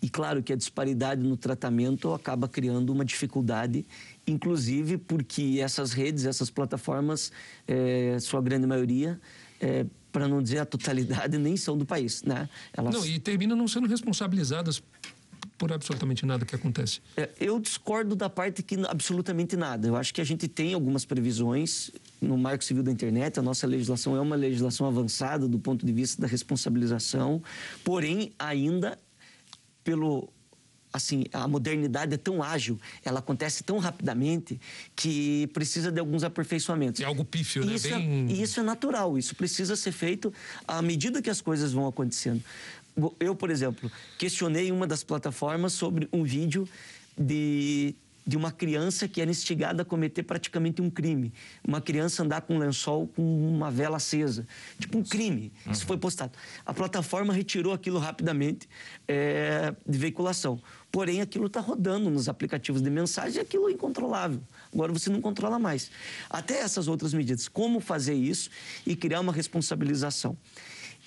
E 0.00 0.08
claro 0.08 0.42
que 0.42 0.52
a 0.52 0.56
disparidade 0.56 1.20
no 1.20 1.36
tratamento 1.36 2.14
acaba 2.14 2.48
criando 2.48 2.90
uma 2.90 3.04
dificuldade, 3.04 3.84
inclusive 4.26 4.96
porque 4.96 5.58
essas 5.60 5.92
redes, 5.92 6.24
essas 6.24 6.48
plataformas, 6.48 7.30
é, 7.66 8.16
sua 8.20 8.40
grande 8.40 8.66
maioria, 8.66 9.20
é, 9.60 9.84
para 10.12 10.28
não 10.28 10.42
dizer 10.42 10.58
a 10.58 10.66
totalidade, 10.66 11.38
nem 11.38 11.56
são 11.56 11.76
do 11.76 11.86
país, 11.86 12.22
né? 12.22 12.48
Elas... 12.72 12.94
Não, 12.94 13.06
e 13.06 13.18
terminam 13.18 13.56
não 13.56 13.68
sendo 13.68 13.86
responsabilizadas 13.86 14.82
por 15.60 15.72
absolutamente 15.72 16.24
nada 16.24 16.46
que 16.46 16.54
acontece. 16.54 17.02
É, 17.16 17.28
eu 17.38 17.60
discordo 17.60 18.16
da 18.16 18.30
parte 18.30 18.62
que 18.62 18.76
absolutamente 18.88 19.56
nada. 19.56 19.86
Eu 19.86 19.94
acho 19.94 20.14
que 20.14 20.20
a 20.20 20.24
gente 20.24 20.48
tem 20.48 20.72
algumas 20.72 21.04
previsões 21.04 21.90
no 22.18 22.38
Marco 22.38 22.64
Civil 22.64 22.82
da 22.82 22.90
Internet. 22.90 23.38
A 23.38 23.42
nossa 23.42 23.66
legislação 23.66 24.16
é 24.16 24.20
uma 24.20 24.36
legislação 24.36 24.86
avançada 24.86 25.46
do 25.46 25.58
ponto 25.58 25.84
de 25.84 25.92
vista 25.92 26.22
da 26.22 26.26
responsabilização, 26.26 27.42
porém 27.84 28.32
ainda 28.38 28.98
pelo 29.84 30.32
assim, 30.92 31.24
a 31.32 31.46
modernidade 31.46 32.14
é 32.14 32.16
tão 32.16 32.42
ágil, 32.42 32.78
ela 33.04 33.20
acontece 33.20 33.62
tão 33.62 33.78
rapidamente 33.78 34.60
que 34.96 35.46
precisa 35.48 35.90
de 35.90 36.00
alguns 36.00 36.24
aperfeiçoamentos. 36.24 37.00
É 37.00 37.04
algo 37.04 37.24
pífio, 37.24 37.64
né? 37.64 37.74
Isso, 37.74 37.88
é, 37.88 37.98
Bem... 37.98 38.26
é, 38.28 38.32
isso 38.32 38.60
é 38.60 38.62
natural, 38.62 39.16
isso 39.16 39.34
precisa 39.34 39.76
ser 39.76 39.92
feito 39.92 40.32
à 40.66 40.82
medida 40.82 41.22
que 41.22 41.30
as 41.30 41.40
coisas 41.40 41.72
vão 41.72 41.86
acontecendo. 41.86 42.42
Eu, 43.18 43.34
por 43.34 43.50
exemplo, 43.50 43.90
questionei 44.18 44.70
uma 44.72 44.86
das 44.86 45.02
plataformas 45.04 45.72
sobre 45.72 46.08
um 46.12 46.24
vídeo 46.24 46.68
de 47.16 47.94
de 48.26 48.36
uma 48.36 48.52
criança 48.52 49.08
que 49.08 49.20
era 49.20 49.30
instigada 49.30 49.82
a 49.82 49.84
cometer 49.84 50.22
praticamente 50.22 50.80
um 50.82 50.90
crime. 50.90 51.32
Uma 51.66 51.80
criança 51.80 52.22
andar 52.22 52.42
com 52.42 52.54
um 52.54 52.58
lençol 52.58 53.08
com 53.08 53.22
uma 53.22 53.70
vela 53.70 53.96
acesa. 53.96 54.46
Tipo 54.78 54.98
um 54.98 55.02
crime. 55.02 55.52
Uhum. 55.66 55.72
Isso 55.72 55.86
foi 55.86 55.96
postado. 55.96 56.32
A 56.64 56.72
plataforma 56.72 57.32
retirou 57.32 57.72
aquilo 57.72 57.98
rapidamente 57.98 58.68
é, 59.08 59.74
de 59.86 59.98
veiculação. 59.98 60.60
Porém, 60.92 61.20
aquilo 61.20 61.46
está 61.46 61.60
rodando 61.60 62.10
nos 62.10 62.28
aplicativos 62.28 62.82
de 62.82 62.90
mensagem 62.90 63.38
e 63.38 63.40
aquilo 63.40 63.68
é 63.68 63.72
incontrolável. 63.72 64.42
Agora 64.72 64.92
você 64.92 65.08
não 65.08 65.20
controla 65.20 65.58
mais. 65.58 65.90
Até 66.28 66.60
essas 66.60 66.88
outras 66.88 67.14
medidas. 67.14 67.48
Como 67.48 67.80
fazer 67.80 68.14
isso 68.14 68.50
e 68.86 68.96
criar 68.96 69.20
uma 69.20 69.32
responsabilização. 69.32 70.36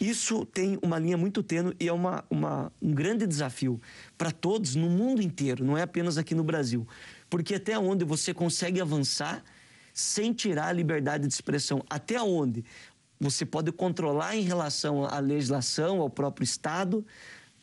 Isso 0.04 0.46
tem 0.46 0.78
uma 0.82 1.00
linha 1.00 1.16
muito 1.16 1.42
tênue 1.42 1.74
e 1.80 1.88
é 1.88 1.94
uma, 1.94 2.26
uma 2.30 2.70
um 2.82 2.94
grande 2.94 3.26
desafio 3.26 3.80
para 4.18 4.32
todos 4.32 4.76
no 4.76 4.90
mundo 4.90 5.22
inteiro, 5.22 5.64
não 5.64 5.78
é 5.78 5.84
apenas 5.84 6.18
aqui 6.18 6.36
no 6.36 6.44
Brasil. 6.44 6.86
Porque 7.30 7.56
até 7.56 7.80
onde 7.80 8.04
você 8.04 8.34
consegue 8.34 8.82
avançar 8.82 9.42
sem 9.94 10.34
tirar 10.34 10.68
a 10.68 10.72
liberdade 10.74 11.26
de 11.26 11.34
expressão? 11.34 11.86
Até 11.90 12.22
onde 12.22 12.66
você 13.18 13.46
pode 13.46 13.72
controlar 13.72 14.36
em 14.36 14.42
relação 14.42 15.06
à 15.06 15.20
legislação, 15.20 16.02
ao 16.02 16.10
próprio 16.10 16.44
Estado, 16.44 17.06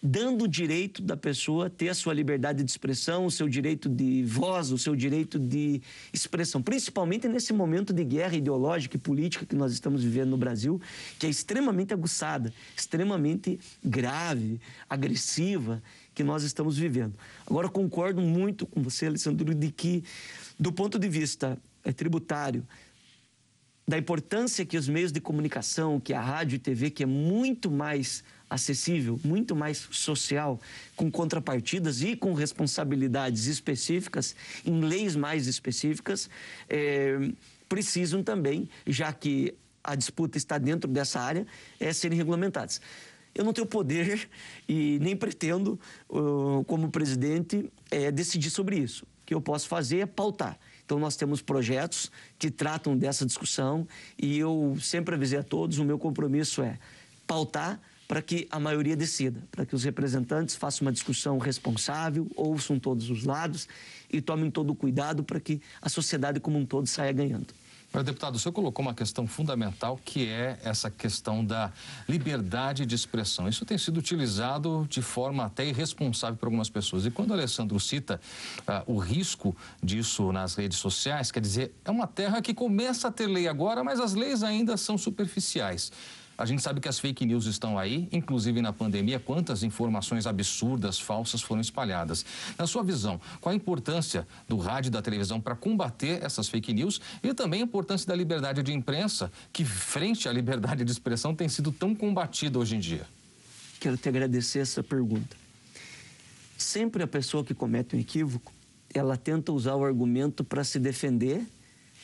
dando 0.03 0.45
o 0.45 0.49
direito 0.49 1.03
da 1.03 1.17
pessoa 1.17 1.69
ter 1.69 1.91
a 1.91 1.95
sua 1.95 2.15
liberdade 2.15 2.65
de 2.65 2.71
expressão, 2.71 3.27
o 3.27 3.31
seu 3.31 3.49
direito 3.49 3.89
de 3.89 4.23
voz, 4.25 4.71
o 4.71 4.79
seu 4.79 4.97
direito 4.97 5.39
de 5.39 5.83
expressão, 6.13 6.63
principalmente 6.63 7.29
nesse 7.29 7.53
momento 7.53 7.93
de 7.93 8.03
guerra 8.03 8.35
ideológica 8.35 8.97
e 8.97 9.01
política 9.01 9.45
que 9.45 9.55
nós 9.55 9.73
estamos 9.73 10.03
vivendo 10.03 10.31
no 10.31 10.39
Brasil, 10.39 10.81
que 11.19 11.27
é 11.27 11.29
extremamente 11.29 11.93
aguçada, 11.93 12.53
extremamente 12.75 13.61
grave, 13.85 14.59
agressiva, 14.89 15.83
que 16.15 16.25
nós 16.25 16.45
estamos 16.45 16.79
vivendo. 16.79 17.15
Agora, 17.47 17.69
concordo 17.69 18.23
muito 18.23 18.67
com 18.67 18.83
você, 18.83 19.07
Alessandro, 19.07 19.55
de 19.55 19.71
que, 19.71 20.03
do 20.59 20.73
ponto 20.73 20.99
de 20.99 21.09
vista 21.09 21.59
é, 21.85 21.93
tributário, 21.93 22.67
da 23.87 23.99
importância 23.99 24.65
que 24.65 24.79
os 24.79 24.89
meios 24.89 25.11
de 25.11 25.21
comunicação, 25.21 25.99
que 25.99 26.15
a 26.15 26.21
rádio 26.21 26.57
e 26.57 26.59
TV, 26.59 26.91
que 26.91 27.03
é 27.03 27.07
muito 27.07 27.71
mais 27.71 28.23
acessível, 28.51 29.19
muito 29.25 29.55
mais 29.55 29.89
social, 29.93 30.61
com 30.97 31.09
contrapartidas 31.09 32.03
e 32.03 32.17
com 32.17 32.35
responsabilidades 32.35 33.47
específicas, 33.47 34.35
em 34.67 34.81
leis 34.81 35.15
mais 35.15 35.47
específicas, 35.47 36.29
é, 36.69 37.31
precisam 37.69 38.25
também, 38.25 38.69
já 38.85 39.13
que 39.13 39.55
a 39.85 39.95
disputa 39.95 40.37
está 40.37 40.59
dentro 40.59 40.91
dessa 40.91 41.21
área, 41.21 41.47
é, 41.79 41.93
serem 41.93 42.19
regulamentadas. 42.19 42.81
Eu 43.33 43.45
não 43.45 43.53
tenho 43.53 43.67
poder 43.67 44.29
e 44.69 44.99
nem 45.01 45.17
pretendo, 45.17 45.79
como 46.67 46.91
presidente, 46.91 47.71
é, 47.89 48.11
decidir 48.11 48.51
sobre 48.51 48.77
isso. 48.77 49.05
O 49.05 49.27
que 49.27 49.33
eu 49.33 49.41
posso 49.41 49.69
fazer 49.69 49.99
é 50.01 50.07
pautar. 50.07 50.59
Então, 50.85 50.99
nós 50.99 51.15
temos 51.15 51.41
projetos 51.41 52.11
que 52.37 52.51
tratam 52.51 52.97
dessa 52.97 53.25
discussão 53.25 53.87
e 54.21 54.37
eu 54.37 54.77
sempre 54.81 55.15
avisei 55.15 55.39
a 55.39 55.43
todos: 55.45 55.79
o 55.79 55.85
meu 55.85 55.97
compromisso 55.97 56.61
é 56.61 56.77
pautar 57.29 57.81
para 58.11 58.21
que 58.21 58.49
a 58.51 58.59
maioria 58.59 58.97
decida, 58.97 59.41
para 59.53 59.65
que 59.65 59.73
os 59.73 59.85
representantes 59.85 60.57
façam 60.57 60.85
uma 60.85 60.91
discussão 60.91 61.39
responsável, 61.39 62.29
ouçam 62.35 62.77
todos 62.77 63.09
os 63.09 63.23
lados 63.23 63.69
e 64.13 64.21
tomem 64.21 64.51
todo 64.51 64.71
o 64.71 64.75
cuidado 64.75 65.23
para 65.23 65.39
que 65.39 65.63
a 65.81 65.89
sociedade 65.89 66.41
como 66.41 66.59
um 66.59 66.67
todo 66.67 66.89
saia 66.89 67.13
ganhando. 67.13 67.47
Mas, 67.93 68.03
deputado, 68.03 68.35
o 68.35 68.39
senhor 68.41 68.53
colocou 68.53 68.85
uma 68.85 68.95
questão 68.95 69.29
fundamental 69.29 69.97
que 70.05 70.27
é 70.27 70.59
essa 70.65 70.91
questão 70.91 71.45
da 71.45 71.73
liberdade 72.09 72.85
de 72.85 72.97
expressão. 72.97 73.49
Isso 73.49 73.65
tem 73.65 73.79
sido 73.79 73.99
utilizado 73.99 74.89
de 74.91 75.03
forma 75.03 75.45
até 75.45 75.65
irresponsável 75.65 76.37
por 76.37 76.47
algumas 76.47 76.69
pessoas. 76.69 77.07
E 77.07 77.13
quando 77.13 77.31
o 77.31 77.35
Alessandro 77.35 77.79
cita 77.79 78.21
uh, 78.61 78.93
o 78.93 78.99
risco 78.99 79.57
disso 79.81 80.33
nas 80.33 80.57
redes 80.57 80.79
sociais, 80.79 81.31
quer 81.31 81.41
dizer, 81.41 81.73
é 81.85 81.91
uma 81.93 82.09
terra 82.09 82.43
que 82.43 82.55
começa 82.55 83.07
a 83.07 83.13
ter 83.13 83.29
lei 83.29 83.47
agora, 83.47 83.85
mas 83.85 84.01
as 84.01 84.15
leis 84.15 84.43
ainda 84.43 84.77
são 84.77 84.99
superficiais. 84.99 85.93
A 86.41 86.47
gente 86.47 86.63
sabe 86.63 86.81
que 86.81 86.89
as 86.89 86.99
fake 86.99 87.27
news 87.27 87.45
estão 87.45 87.79
aí, 87.79 88.09
inclusive 88.11 88.63
na 88.63 88.73
pandemia, 88.73 89.21
quantas 89.21 89.63
informações 89.63 90.27
absurdas, 90.27 90.99
falsas 90.99 91.43
foram 91.43 91.61
espalhadas. 91.61 92.25
Na 92.57 92.67
sua 92.67 92.83
visão, 92.83 93.21
qual 93.43 93.53
a 93.53 93.55
importância 93.55 94.27
do 94.49 94.57
rádio 94.57 94.89
e 94.89 94.91
da 94.91 95.03
televisão 95.03 95.39
para 95.39 95.55
combater 95.55 96.25
essas 96.25 96.49
fake 96.49 96.73
news 96.73 96.99
e 97.23 97.35
também 97.35 97.61
a 97.61 97.65
importância 97.65 98.07
da 98.07 98.15
liberdade 98.15 98.63
de 98.63 98.73
imprensa, 98.73 99.31
que 99.53 99.67
frente 99.67 100.31
à 100.31 100.33
liberdade 100.33 100.83
de 100.83 100.91
expressão 100.91 101.35
tem 101.35 101.47
sido 101.47 101.71
tão 101.71 101.95
combatida 101.95 102.59
hoje 102.59 102.75
em 102.75 102.81
dia? 102.81 103.07
Quero 103.79 103.99
te 103.99 104.09
agradecer 104.09 104.61
essa 104.61 104.83
pergunta. 104.83 105.37
Sempre 106.57 107.03
a 107.03 107.07
pessoa 107.07 107.45
que 107.45 107.53
comete 107.53 107.95
um 107.95 107.99
equívoco, 107.99 108.51
ela 108.95 109.15
tenta 109.15 109.53
usar 109.53 109.75
o 109.75 109.85
argumento 109.85 110.43
para 110.43 110.65
se 110.65 110.79
defender, 110.79 111.47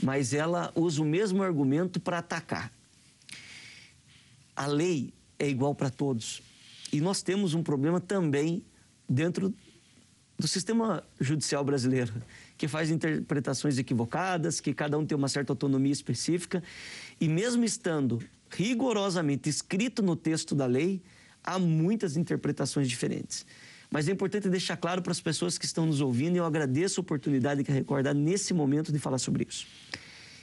mas 0.02 0.34
ela 0.34 0.70
usa 0.74 1.00
o 1.00 1.06
mesmo 1.06 1.42
argumento 1.42 1.98
para 1.98 2.18
atacar 2.18 2.75
a 4.56 4.66
lei 4.66 5.12
é 5.38 5.48
igual 5.48 5.74
para 5.74 5.90
todos. 5.90 6.42
E 6.92 7.00
nós 7.00 7.22
temos 7.22 7.52
um 7.52 7.62
problema 7.62 8.00
também 8.00 8.64
dentro 9.08 9.54
do 10.38 10.48
sistema 10.48 11.02
judicial 11.20 11.64
brasileiro, 11.64 12.12
que 12.58 12.68
faz 12.68 12.90
interpretações 12.90 13.78
equivocadas, 13.78 14.60
que 14.60 14.74
cada 14.74 14.98
um 14.98 15.04
tem 15.04 15.16
uma 15.16 15.28
certa 15.28 15.52
autonomia 15.52 15.92
específica, 15.92 16.62
e 17.20 17.28
mesmo 17.28 17.64
estando 17.64 18.22
rigorosamente 18.50 19.48
escrito 19.48 20.02
no 20.02 20.14
texto 20.14 20.54
da 20.54 20.66
lei, 20.66 21.02
há 21.42 21.58
muitas 21.58 22.16
interpretações 22.16 22.88
diferentes. 22.88 23.46
Mas 23.90 24.08
é 24.08 24.12
importante 24.12 24.48
deixar 24.48 24.76
claro 24.76 25.00
para 25.00 25.12
as 25.12 25.20
pessoas 25.20 25.56
que 25.56 25.64
estão 25.64 25.86
nos 25.86 26.00
ouvindo, 26.00 26.34
e 26.34 26.38
eu 26.38 26.44
agradeço 26.44 27.00
a 27.00 27.02
oportunidade 27.02 27.64
que 27.64 27.72
recordar 27.72 28.14
nesse 28.14 28.52
momento 28.52 28.92
de 28.92 28.98
falar 28.98 29.18
sobre 29.18 29.46
isso. 29.48 29.66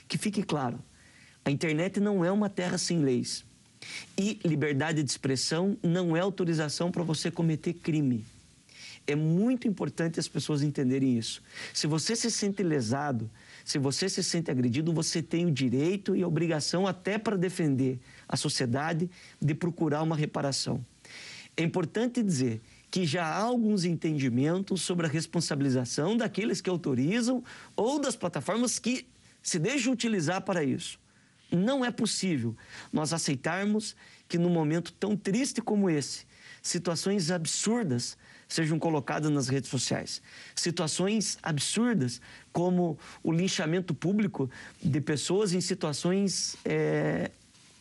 Que 0.08 0.18
fique 0.18 0.42
claro, 0.42 0.78
a 1.44 1.50
internet 1.50 2.00
não 2.00 2.24
é 2.24 2.32
uma 2.32 2.48
terra 2.48 2.78
sem 2.78 2.98
leis. 2.98 3.44
E 4.16 4.38
liberdade 4.44 5.02
de 5.02 5.10
expressão 5.10 5.76
não 5.82 6.16
é 6.16 6.20
autorização 6.20 6.90
para 6.90 7.02
você 7.02 7.30
cometer 7.30 7.74
crime. 7.74 8.24
É 9.06 9.14
muito 9.14 9.68
importante 9.68 10.18
as 10.18 10.26
pessoas 10.26 10.62
entenderem 10.62 11.18
isso. 11.18 11.42
Se 11.74 11.86
você 11.86 12.16
se 12.16 12.30
sente 12.30 12.62
lesado, 12.62 13.30
se 13.64 13.78
você 13.78 14.08
se 14.08 14.22
sente 14.22 14.50
agredido, 14.50 14.92
você 14.92 15.22
tem 15.22 15.44
o 15.44 15.50
direito 15.50 16.16
e 16.16 16.22
a 16.22 16.28
obrigação, 16.28 16.86
até 16.86 17.18
para 17.18 17.36
defender 17.36 17.98
a 18.26 18.36
sociedade, 18.36 19.10
de 19.40 19.54
procurar 19.54 20.02
uma 20.02 20.16
reparação. 20.16 20.84
É 21.56 21.62
importante 21.62 22.22
dizer 22.22 22.62
que 22.90 23.04
já 23.04 23.26
há 23.26 23.42
alguns 23.42 23.84
entendimentos 23.84 24.80
sobre 24.82 25.06
a 25.06 25.08
responsabilização 25.08 26.16
daqueles 26.16 26.60
que 26.60 26.70
autorizam 26.70 27.42
ou 27.76 28.00
das 28.00 28.16
plataformas 28.16 28.78
que 28.78 29.06
se 29.42 29.58
deixam 29.58 29.92
utilizar 29.92 30.40
para 30.42 30.64
isso. 30.64 30.98
Não 31.54 31.84
é 31.84 31.90
possível 31.90 32.56
nós 32.92 33.12
aceitarmos 33.12 33.94
que 34.28 34.38
num 34.38 34.50
momento 34.50 34.92
tão 34.92 35.16
triste 35.16 35.60
como 35.60 35.88
esse, 35.88 36.26
situações 36.62 37.30
absurdas 37.30 38.16
sejam 38.48 38.78
colocadas 38.78 39.30
nas 39.30 39.48
redes 39.48 39.70
sociais. 39.70 40.22
Situações 40.54 41.38
absurdas 41.42 42.20
como 42.52 42.98
o 43.22 43.32
linchamento 43.32 43.94
público 43.94 44.50
de 44.82 45.00
pessoas 45.00 45.52
em 45.52 45.60
situações 45.60 46.56
é, 46.64 47.30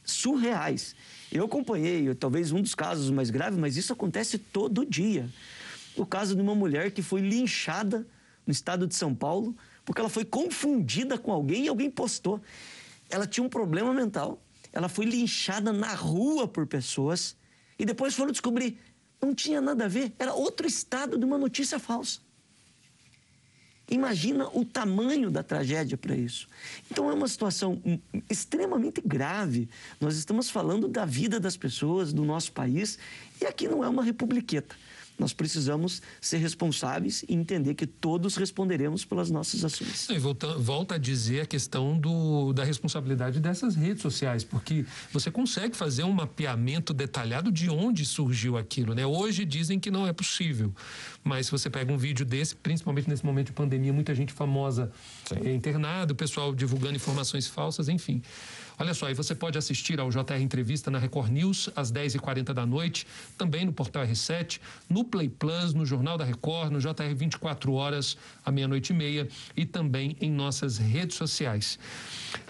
surreais. 0.03 0.95
Eu 1.31 1.45
acompanhei, 1.45 2.13
talvez 2.15 2.51
um 2.51 2.61
dos 2.61 2.75
casos 2.75 3.09
mais 3.09 3.29
graves, 3.29 3.57
mas 3.57 3.77
isso 3.77 3.93
acontece 3.93 4.37
todo 4.37 4.85
dia. 4.85 5.29
O 5.95 6.05
caso 6.05 6.35
de 6.35 6.41
uma 6.41 6.55
mulher 6.55 6.91
que 6.91 7.01
foi 7.01 7.21
linchada 7.21 8.05
no 8.45 8.51
estado 8.51 8.87
de 8.87 8.95
São 8.95 9.13
Paulo 9.13 9.55
porque 9.85 9.99
ela 9.99 10.09
foi 10.09 10.23
confundida 10.23 11.17
com 11.17 11.31
alguém 11.31 11.65
e 11.65 11.67
alguém 11.67 11.89
postou. 11.89 12.41
Ela 13.09 13.27
tinha 13.27 13.43
um 13.43 13.49
problema 13.49 13.93
mental, 13.93 14.41
ela 14.71 14.89
foi 14.89 15.05
linchada 15.05 15.71
na 15.71 15.93
rua 15.93 16.47
por 16.47 16.65
pessoas 16.65 17.35
e 17.77 17.85
depois 17.85 18.13
foram 18.15 18.31
descobrir 18.31 18.79
não 19.25 19.33
tinha 19.33 19.61
nada 19.61 19.85
a 19.85 19.87
ver, 19.87 20.13
era 20.19 20.33
outro 20.33 20.67
estado 20.67 21.17
de 21.17 21.25
uma 21.25 21.37
notícia 21.37 21.79
falsa. 21.79 22.19
Imagina 23.89 24.47
o 24.53 24.65
tamanho 24.65 25.29
da 25.29 25.43
tragédia 25.43 25.97
para 25.97 26.15
isso. 26.15 26.47
Então 26.89 27.09
é 27.09 27.13
uma 27.13 27.27
situação 27.27 27.81
extremamente 28.29 29.01
grave. 29.01 29.69
Nós 29.99 30.15
estamos 30.17 30.49
falando 30.49 30.87
da 30.87 31.05
vida 31.05 31.39
das 31.39 31.57
pessoas, 31.57 32.13
do 32.13 32.23
nosso 32.23 32.51
país, 32.53 32.97
e 33.41 33.45
aqui 33.45 33.67
não 33.67 33.83
é 33.83 33.89
uma 33.89 34.03
republiqueta. 34.03 34.75
Nós 35.17 35.31
precisamos 35.31 36.01
ser 36.19 36.37
responsáveis 36.37 37.23
e 37.27 37.33
entender 37.33 37.75
que 37.75 37.85
todos 37.85 38.35
responderemos 38.35 39.05
pelas 39.05 39.29
nossas 39.29 39.63
ações. 39.63 40.09
E 40.09 40.17
volta, 40.17 40.57
volta 40.57 40.95
a 40.95 40.97
dizer 40.97 41.41
a 41.41 41.45
questão 41.45 41.97
do, 41.97 42.51
da 42.53 42.63
responsabilidade 42.63 43.39
dessas 43.39 43.75
redes 43.75 44.01
sociais, 44.01 44.43
porque 44.43 44.85
você 45.11 45.29
consegue 45.29 45.75
fazer 45.75 46.03
um 46.03 46.11
mapeamento 46.11 46.93
detalhado 46.93 47.51
de 47.51 47.69
onde 47.69 48.05
surgiu 48.05 48.57
aquilo. 48.57 48.93
Né? 48.93 49.05
Hoje 49.05 49.45
dizem 49.45 49.79
que 49.79 49.91
não 49.91 50.07
é 50.07 50.13
possível, 50.13 50.73
mas 51.23 51.45
se 51.45 51.51
você 51.51 51.69
pega 51.69 51.91
um 51.91 51.97
vídeo 51.97 52.25
desse, 52.25 52.55
principalmente 52.55 53.09
nesse 53.09 53.25
momento 53.25 53.47
de 53.47 53.53
pandemia, 53.53 53.93
muita 53.93 54.15
gente 54.15 54.33
famosa 54.33 54.91
é 55.43 55.53
internada, 55.53 56.13
o 56.13 56.15
pessoal 56.15 56.53
divulgando 56.53 56.95
informações 56.95 57.47
falsas, 57.47 57.87
enfim. 57.87 58.21
Olha 58.77 58.93
só, 58.93 59.07
aí 59.07 59.13
você 59.13 59.35
pode 59.35 59.57
assistir 59.57 59.99
ao 59.99 60.09
JR 60.09 60.41
Entrevista 60.41 60.89
na 60.89 60.97
Record 60.97 61.31
News 61.31 61.69
às 61.75 61.91
10h40 61.91 62.53
da 62.53 62.65
noite, 62.65 63.05
também 63.37 63.65
no 63.65 63.73
Portal 63.73 64.05
R7, 64.05 64.59
no 64.89 65.03
Play 65.03 65.29
Plus, 65.29 65.73
no 65.73 65.85
Jornal 65.85 66.17
da 66.17 66.25
Record, 66.25 66.71
no 66.71 66.79
JR 66.79 67.13
24 67.15 67.73
horas, 67.73 68.17
à 68.43 68.51
meia-noite 68.51 68.91
e 68.91 68.95
meia 68.95 69.27
e 69.55 69.65
também 69.65 70.17
em 70.19 70.31
nossas 70.31 70.77
redes 70.77 71.17
sociais. 71.17 71.77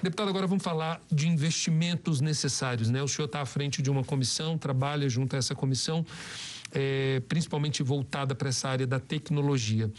Deputado, 0.01 0.30
agora 0.30 0.48
vamos 0.48 0.63
falar 0.63 1.01
de 1.12 1.27
investimentos 1.27 2.22
necessários, 2.22 2.89
né? 2.89 3.03
O 3.03 3.08
senhor 3.08 3.25
está 3.25 3.42
à 3.42 3.46
frente 3.46 3.82
de 3.82 3.89
uma 3.89 4.03
comissão, 4.03 4.58
trabalha 4.58 5.10
junto 5.10 5.36
a 5.36 5.39
essa 5.39 5.53
comissão, 5.53 6.06
é, 6.72 7.22
principalmente 7.27 7.84
voltada 7.84 8.34
para 8.34 8.50
essa 8.50 8.70
área 8.70 8.88
da 8.88 9.00
tecnologia. 9.00 9.92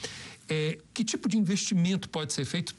É, 0.48 0.78
que 0.92 1.04
tipo 1.04 1.28
de 1.28 1.38
investimento 1.38 2.08
pode 2.08 2.32
ser 2.32 2.44
feito 2.44 2.74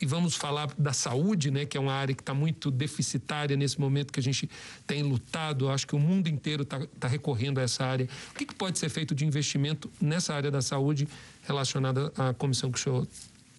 e 0.00 0.06
vamos 0.06 0.36
falar 0.36 0.72
da 0.78 0.92
saúde, 0.92 1.50
né, 1.50 1.66
que 1.66 1.76
é 1.76 1.80
uma 1.80 1.92
área 1.92 2.14
que 2.14 2.22
está 2.22 2.32
muito 2.32 2.70
deficitária 2.70 3.56
nesse 3.56 3.80
momento 3.80 4.12
que 4.12 4.20
a 4.20 4.22
gente 4.22 4.48
tem 4.86 5.02
lutado. 5.02 5.68
Acho 5.68 5.86
que 5.86 5.96
o 5.96 5.98
mundo 5.98 6.28
inteiro 6.28 6.62
está 6.62 6.86
tá 7.00 7.08
recorrendo 7.08 7.58
a 7.58 7.62
essa 7.62 7.84
área. 7.84 8.08
O 8.30 8.34
que, 8.34 8.46
que, 8.46 8.54
pode 8.54 8.78
ser 8.78 8.88
feito 8.88 9.14
de 9.14 9.26
investimento 9.26 9.90
nessa 10.00 10.34
área 10.34 10.50
da 10.50 10.62
saúde 10.62 11.08
relacionada 11.42 12.12
à 12.16 12.32
comissão 12.32 12.70
que 12.70 12.78
o 12.78 12.82
senhor 12.82 13.08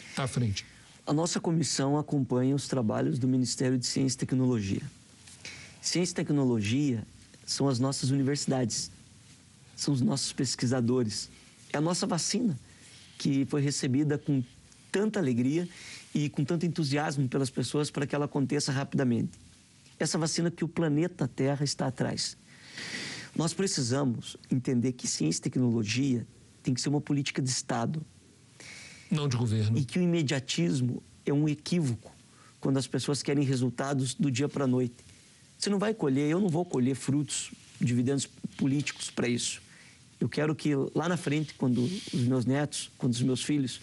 está 0.10 0.24
à 0.24 0.27
frente? 0.27 0.65
A 1.05 1.12
nossa 1.12 1.39
comissão 1.39 1.98
acompanha 1.98 2.55
os 2.55 2.67
trabalhos 2.67 3.19
do 3.19 3.27
Ministério 3.27 3.77
de 3.77 3.86
Ciência 3.86 4.15
e 4.15 4.19
Tecnologia. 4.19 4.81
Ciência 5.81 6.13
e 6.13 6.15
Tecnologia 6.15 7.03
são 7.46 7.67
as 7.67 7.79
nossas 7.79 8.12
universidades, 8.12 8.91
são 9.75 9.93
os 9.93 10.01
nossos 10.01 10.31
pesquisadores. 10.31 11.29
É 11.74 11.77
a 11.77 11.81
nossa 11.81 12.05
vacina 12.05 12.58
que 13.17 13.46
foi 13.46 13.62
recebida 13.62 14.17
com 14.17 14.43
tanta 14.91 15.19
alegria 15.19 15.67
e 16.13 16.30
com 16.30 16.44
tanto 16.44 16.66
entusiasmo 16.66 17.28
pelas 17.28 17.50
pessoas 17.50 17.92
para 17.92 18.08
que 18.08 18.16
ela 18.16 18.25
aconteça 18.25 18.72
rapidamente. 18.72 19.38
Essa 19.98 20.18
vacina 20.18 20.50
que 20.50 20.63
o 20.63 20.68
planeta 20.68 21.28
Terra 21.28 21.63
está 21.63 21.88
atrás. 21.88 22.38
Nós 23.36 23.54
precisamos 23.54 24.38
entender 24.51 24.94
que 24.94 25.08
ciência 25.08 25.39
e 25.39 25.44
tecnologia 25.44 26.25
tem 26.63 26.74
que 26.74 26.82
ser 26.82 26.89
uma 26.89 27.01
política 27.01 27.42
de 27.42 27.50
Estado. 27.50 28.04
Não 29.12 29.28
de 29.28 29.38
governo. 29.38 29.78
E 29.78 29.86
que 29.86 30.00
o 30.00 30.01
imediatismo 30.01 31.04
é 31.25 31.34
um 31.34 31.48
equívoco 31.48 32.12
quando 32.60 32.78
as 32.78 32.88
pessoas 32.88 33.22
querem 33.24 33.44
resultados 33.44 34.13
do 34.13 34.32
dia 34.32 34.50
para 34.50 34.66
a 34.66 34.68
noite. 34.68 34.96
Você 35.58 35.70
não 35.70 35.80
vai 35.80 35.94
colher, 35.94 36.30
eu 36.30 36.39
não 36.39 36.50
vou 36.50 36.66
colher 36.66 36.96
frutos, 36.96 37.51
dividendos 37.80 38.25
políticos 38.58 39.10
para 39.10 39.28
isso. 39.28 39.62
Eu 40.20 40.28
quero 40.28 40.54
que 40.54 40.72
lá 40.94 41.07
na 41.07 41.16
frente, 41.16 41.53
quando 41.53 41.83
os 41.83 42.24
meus 42.24 42.46
netos, 42.46 42.92
quando 42.98 43.14
os 43.14 43.22
meus 43.22 43.44
filhos 43.44 43.79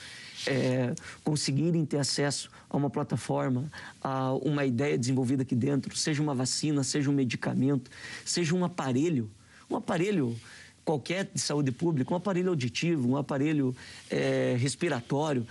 é, 0.47 0.95
conseguirem 1.25 1.85
ter 1.85 1.99
acesso 1.99 2.51
a 2.69 2.77
uma 2.77 2.91
plataforma, 2.91 3.71
a 4.03 4.33
uma 4.35 4.65
ideia 4.65 4.99
desenvolvida 4.99 5.43
aqui 5.43 5.55
dentro, 5.55 5.97
seja 5.97 6.23
uma 6.23 6.35
vacina, 6.35 6.83
seja 6.83 7.11
um 7.11 7.15
medicamento, 7.15 7.91
seja 8.25 8.55
um 8.55 8.65
aparelho, 8.65 9.31
um 9.71 9.77
aparelho 9.77 10.37
qualquer 10.85 11.29
de 11.33 11.41
saúde 11.41 11.73
pública, 11.73 12.15
um 12.15 12.17
aparelho 12.17 12.51
auditivo, 12.51 13.09
um 13.09 13.17
aparelho 13.17 13.75
é, 14.09 14.57
respiratório. 14.59 15.47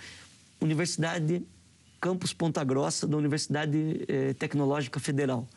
Universidade 0.62 1.44
Campus 2.00 2.34
Ponta 2.34 2.64
Grossa, 2.64 3.06
da 3.06 3.18
Universidade 3.18 4.06
é, 4.08 4.34
Tecnológica 4.34 5.00
Federal. 5.00 5.48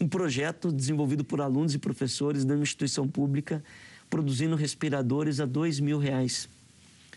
Um 0.00 0.08
projeto 0.08 0.72
desenvolvido 0.72 1.24
por 1.24 1.40
alunos 1.40 1.74
e 1.74 1.78
professores 1.78 2.44
da 2.44 2.56
instituição 2.56 3.06
pública, 3.06 3.62
produzindo 4.10 4.56
respiradores 4.56 5.38
a 5.38 5.46
dois 5.46 5.78
mil 5.78 5.98
reais. 5.98 6.48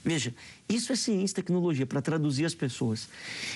Veja, 0.04 0.34
isso 0.68 0.94
é 0.94 0.96
ciência 0.96 1.34
e 1.34 1.36
tecnologia 1.36 1.86
para 1.86 2.02
traduzir 2.02 2.46
as 2.46 2.54
pessoas. 2.54 3.10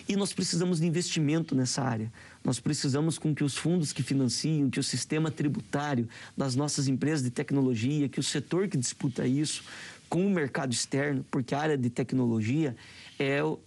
E 0.07 0.15
nós 0.15 0.33
precisamos 0.33 0.79
de 0.79 0.85
investimento 0.85 1.55
nessa 1.55 1.81
área. 1.81 2.11
Nós 2.43 2.59
precisamos 2.59 3.17
com 3.17 3.33
que 3.33 3.43
os 3.43 3.55
fundos 3.55 3.93
que 3.93 4.03
financiam, 4.03 4.69
que 4.69 4.79
o 4.79 4.83
sistema 4.83 5.31
tributário 5.31 6.07
das 6.35 6.55
nossas 6.55 6.87
empresas 6.87 7.23
de 7.23 7.31
tecnologia, 7.31 8.09
que 8.09 8.19
o 8.19 8.23
setor 8.23 8.67
que 8.67 8.77
disputa 8.77 9.25
isso 9.25 9.63
com 10.09 10.27
o 10.27 10.29
mercado 10.29 10.73
externo, 10.73 11.25
porque 11.31 11.55
a 11.55 11.59
área 11.59 11.77
de 11.77 11.89
tecnologia 11.89 12.75
é 13.17 13.41
o, 13.41 13.57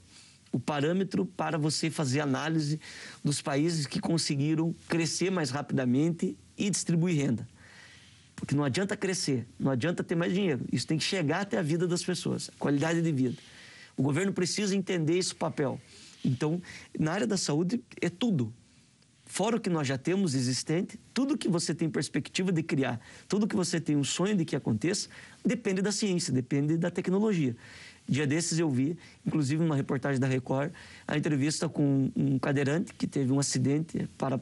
o 0.52 0.60
parâmetro 0.60 1.24
para 1.24 1.56
você 1.56 1.90
fazer 1.90 2.20
análise 2.20 2.78
dos 3.24 3.40
países 3.40 3.86
que 3.86 4.00
conseguiram 4.00 4.74
crescer 4.86 5.30
mais 5.30 5.50
rapidamente 5.50 6.36
e 6.58 6.68
distribuir 6.70 7.16
renda. 7.16 7.48
Porque 8.36 8.54
não 8.54 8.62
adianta 8.62 8.96
crescer, 8.96 9.46
não 9.58 9.72
adianta 9.72 10.04
ter 10.04 10.14
mais 10.14 10.32
dinheiro. 10.32 10.64
Isso 10.70 10.86
tem 10.86 10.98
que 10.98 11.04
chegar 11.04 11.40
até 11.40 11.58
a 11.58 11.62
vida 11.62 11.88
das 11.88 12.04
pessoas, 12.04 12.50
qualidade 12.58 13.00
de 13.00 13.10
vida. 13.10 13.36
O 13.96 14.02
governo 14.02 14.32
precisa 14.32 14.76
entender 14.76 15.16
esse 15.16 15.34
papel. 15.34 15.80
Então, 16.22 16.60
na 16.98 17.12
área 17.12 17.26
da 17.26 17.36
saúde, 17.36 17.82
é 18.00 18.10
tudo. 18.10 18.52
Fora 19.24 19.56
o 19.56 19.60
que 19.60 19.70
nós 19.70 19.88
já 19.88 19.98
temos 19.98 20.34
existente, 20.34 21.00
tudo 21.12 21.36
que 21.36 21.48
você 21.48 21.74
tem 21.74 21.90
perspectiva 21.90 22.52
de 22.52 22.62
criar, 22.62 23.00
tudo 23.26 23.46
que 23.46 23.56
você 23.56 23.80
tem 23.80 23.96
um 23.96 24.04
sonho 24.04 24.36
de 24.36 24.44
que 24.44 24.54
aconteça, 24.54 25.08
depende 25.44 25.82
da 25.82 25.90
ciência, 25.90 26.32
depende 26.32 26.76
da 26.76 26.90
tecnologia. 26.90 27.56
Dia 28.08 28.24
desses 28.24 28.58
eu 28.58 28.70
vi, 28.70 28.96
inclusive 29.26 29.60
numa 29.60 29.74
reportagem 29.74 30.20
da 30.20 30.28
Record, 30.28 30.72
a 31.08 31.18
entrevista 31.18 31.68
com 31.68 32.10
um 32.14 32.38
cadeirante 32.38 32.94
que 32.94 33.06
teve 33.06 33.32
um 33.32 33.40
acidente 33.40 34.08
para, 34.16 34.40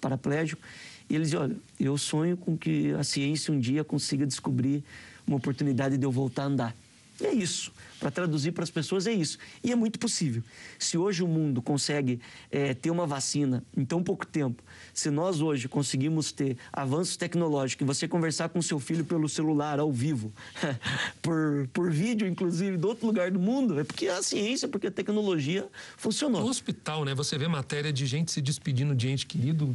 paraplégico 0.00 0.62
e 1.12 1.14
ele 1.14 1.24
dizia: 1.24 1.40
Olha, 1.40 1.56
eu 1.78 1.98
sonho 1.98 2.38
com 2.38 2.56
que 2.56 2.90
a 2.92 3.04
ciência 3.04 3.52
um 3.52 3.60
dia 3.60 3.84
consiga 3.84 4.26
descobrir 4.26 4.82
uma 5.26 5.36
oportunidade 5.36 5.98
de 5.98 6.06
eu 6.06 6.10
voltar 6.10 6.44
a 6.44 6.46
andar. 6.46 6.76
E 7.20 7.26
é 7.26 7.34
isso. 7.34 7.70
Para 8.00 8.10
traduzir 8.10 8.52
para 8.52 8.64
as 8.64 8.70
pessoas, 8.70 9.06
é 9.06 9.12
isso. 9.12 9.36
E 9.62 9.70
é 9.70 9.76
muito 9.76 9.98
possível. 9.98 10.42
Se 10.78 10.96
hoje 10.96 11.22
o 11.22 11.28
mundo 11.28 11.60
consegue 11.60 12.18
é, 12.50 12.72
ter 12.72 12.90
uma 12.90 13.06
vacina 13.06 13.62
em 13.76 13.84
tão 13.84 14.02
pouco 14.02 14.26
tempo, 14.26 14.62
se 14.92 15.10
nós 15.10 15.40
hoje 15.40 15.68
conseguimos 15.68 16.32
ter 16.32 16.56
avanços 16.72 17.16
tecnológicos, 17.16 17.82
e 17.82 17.86
você 17.86 18.06
conversar 18.06 18.48
com 18.48 18.60
seu 18.60 18.78
filho 18.78 19.04
pelo 19.04 19.28
celular, 19.28 19.78
ao 19.78 19.90
vivo, 19.90 20.32
por, 21.22 21.68
por 21.72 21.90
vídeo, 21.90 22.26
inclusive, 22.26 22.76
de 22.76 22.86
outro 22.86 23.06
lugar 23.06 23.30
do 23.30 23.38
mundo, 23.38 23.78
é 23.80 23.84
porque 23.84 24.08
a 24.08 24.22
ciência, 24.22 24.68
porque 24.68 24.88
a 24.88 24.90
tecnologia 24.90 25.66
funcionou. 25.96 26.42
No 26.42 26.48
hospital, 26.48 27.04
né? 27.04 27.14
Você 27.14 27.38
vê 27.38 27.48
matéria 27.48 27.92
de 27.92 28.06
gente 28.06 28.30
se 28.30 28.40
despedindo 28.40 28.94
de 28.94 29.08
ente 29.08 29.26
querido, 29.26 29.74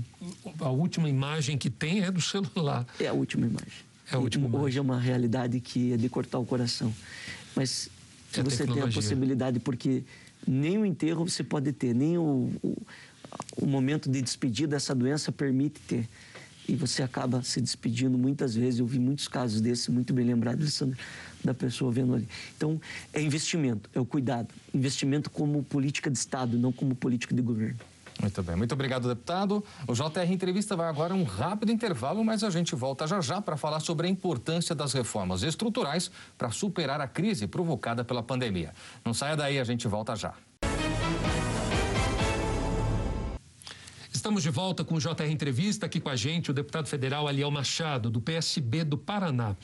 a 0.60 0.70
última 0.70 1.10
imagem 1.10 1.58
que 1.58 1.70
tem 1.70 2.04
é 2.04 2.12
do 2.12 2.22
celular. 2.22 2.86
É 3.00 3.08
a 3.08 3.14
última 3.14 3.46
imagem. 3.46 3.88
É 4.12 4.16
a 4.16 4.20
última 4.20 4.48
imagem. 4.48 4.66
Hoje 4.66 4.78
é 4.80 4.82
uma 4.82 5.00
realidade 5.00 5.60
que 5.60 5.94
é 5.94 5.98
de 5.98 6.08
cortar 6.10 6.40
o 6.40 6.46
coração. 6.46 6.94
Mas 7.56 7.90
se 8.32 8.40
é 8.40 8.44
você 8.44 8.66
tem 8.66 8.82
a 8.82 8.88
possibilidade, 8.88 9.60
porque 9.60 10.04
nem 10.48 10.78
o 10.78 10.86
enterro 10.86 11.28
você 11.28 11.44
pode 11.44 11.72
ter, 11.74 11.94
nem 11.94 12.18
o, 12.18 12.52
o, 12.64 12.78
o 13.56 13.66
momento 13.66 14.10
de 14.10 14.22
despedir 14.22 14.68
dessa 14.68 14.94
doença 14.94 15.32
permite 15.32 15.80
ter. 15.82 16.08
E 16.68 16.76
você 16.76 17.02
acaba 17.02 17.42
se 17.44 17.62
despedindo 17.62 18.18
muitas 18.18 18.54
vezes. 18.56 18.80
Eu 18.80 18.86
vi 18.86 19.00
muitos 19.00 19.28
casos 19.28 19.62
desses, 19.62 19.88
muito 19.88 20.14
bem 20.14 20.26
lembrado, 20.26 20.66
da 21.44 21.54
pessoa 21.54 21.92
vendo 21.92 22.14
ali. 22.14 22.28
Então, 22.58 22.80
é 23.14 23.22
investimento, 23.22 23.90
é 23.94 24.00
o 24.00 24.06
cuidado. 24.06 24.50
Investimento 24.74 25.30
como 25.30 25.64
política 25.64 26.12
de 26.12 26.18
Estado, 26.18 26.58
não 26.58 26.74
como 26.74 26.94
política 26.94 27.34
de 27.34 27.42
governo. 27.42 27.80
Muito 28.20 28.42
bem, 28.42 28.56
muito 28.56 28.72
obrigado, 28.74 29.08
deputado. 29.08 29.64
O 29.88 29.94
JR 29.94 30.32
Entrevista 30.32 30.76
vai 30.76 30.90
agora 30.90 31.14
um 31.14 31.24
rápido 31.24 31.72
intervalo, 31.72 32.24
mas 32.26 32.44
a 32.44 32.50
gente 32.50 32.76
volta 32.76 33.06
já 33.06 33.22
já 33.22 33.40
para 33.40 33.56
falar 33.56 33.80
sobre 33.80 34.08
a 34.08 34.10
importância 34.10 34.74
das 34.74 34.92
reformas 34.92 35.44
estruturais 35.44 36.10
para 36.38 36.50
superar 36.50 37.00
a 37.00 37.08
crise 37.08 37.48
provocada 37.48 38.04
pela 38.04 38.24
pandemia. 38.24 38.74
Não 39.06 39.14
saia 39.14 39.36
daí, 39.36 39.60
a 39.60 39.64
gente 39.64 39.88
volta 39.88 40.16
já. 40.16 40.34
Estamos 44.28 44.44
de 44.44 44.50
volta 44.50 44.84
com 44.84 44.96
o 44.96 45.00
JR 45.00 45.32
Entrevista, 45.32 45.86
aqui 45.86 46.02
com 46.02 46.10
a 46.10 46.16
gente 46.18 46.52
o 46.52 46.54
deputado 46.54 46.86
federal 46.90 47.30
Aliel 47.30 47.50
Machado, 47.50 48.10
do 48.10 48.20
PSB 48.20 48.84
do 48.84 48.98
Paraná. 48.98 49.56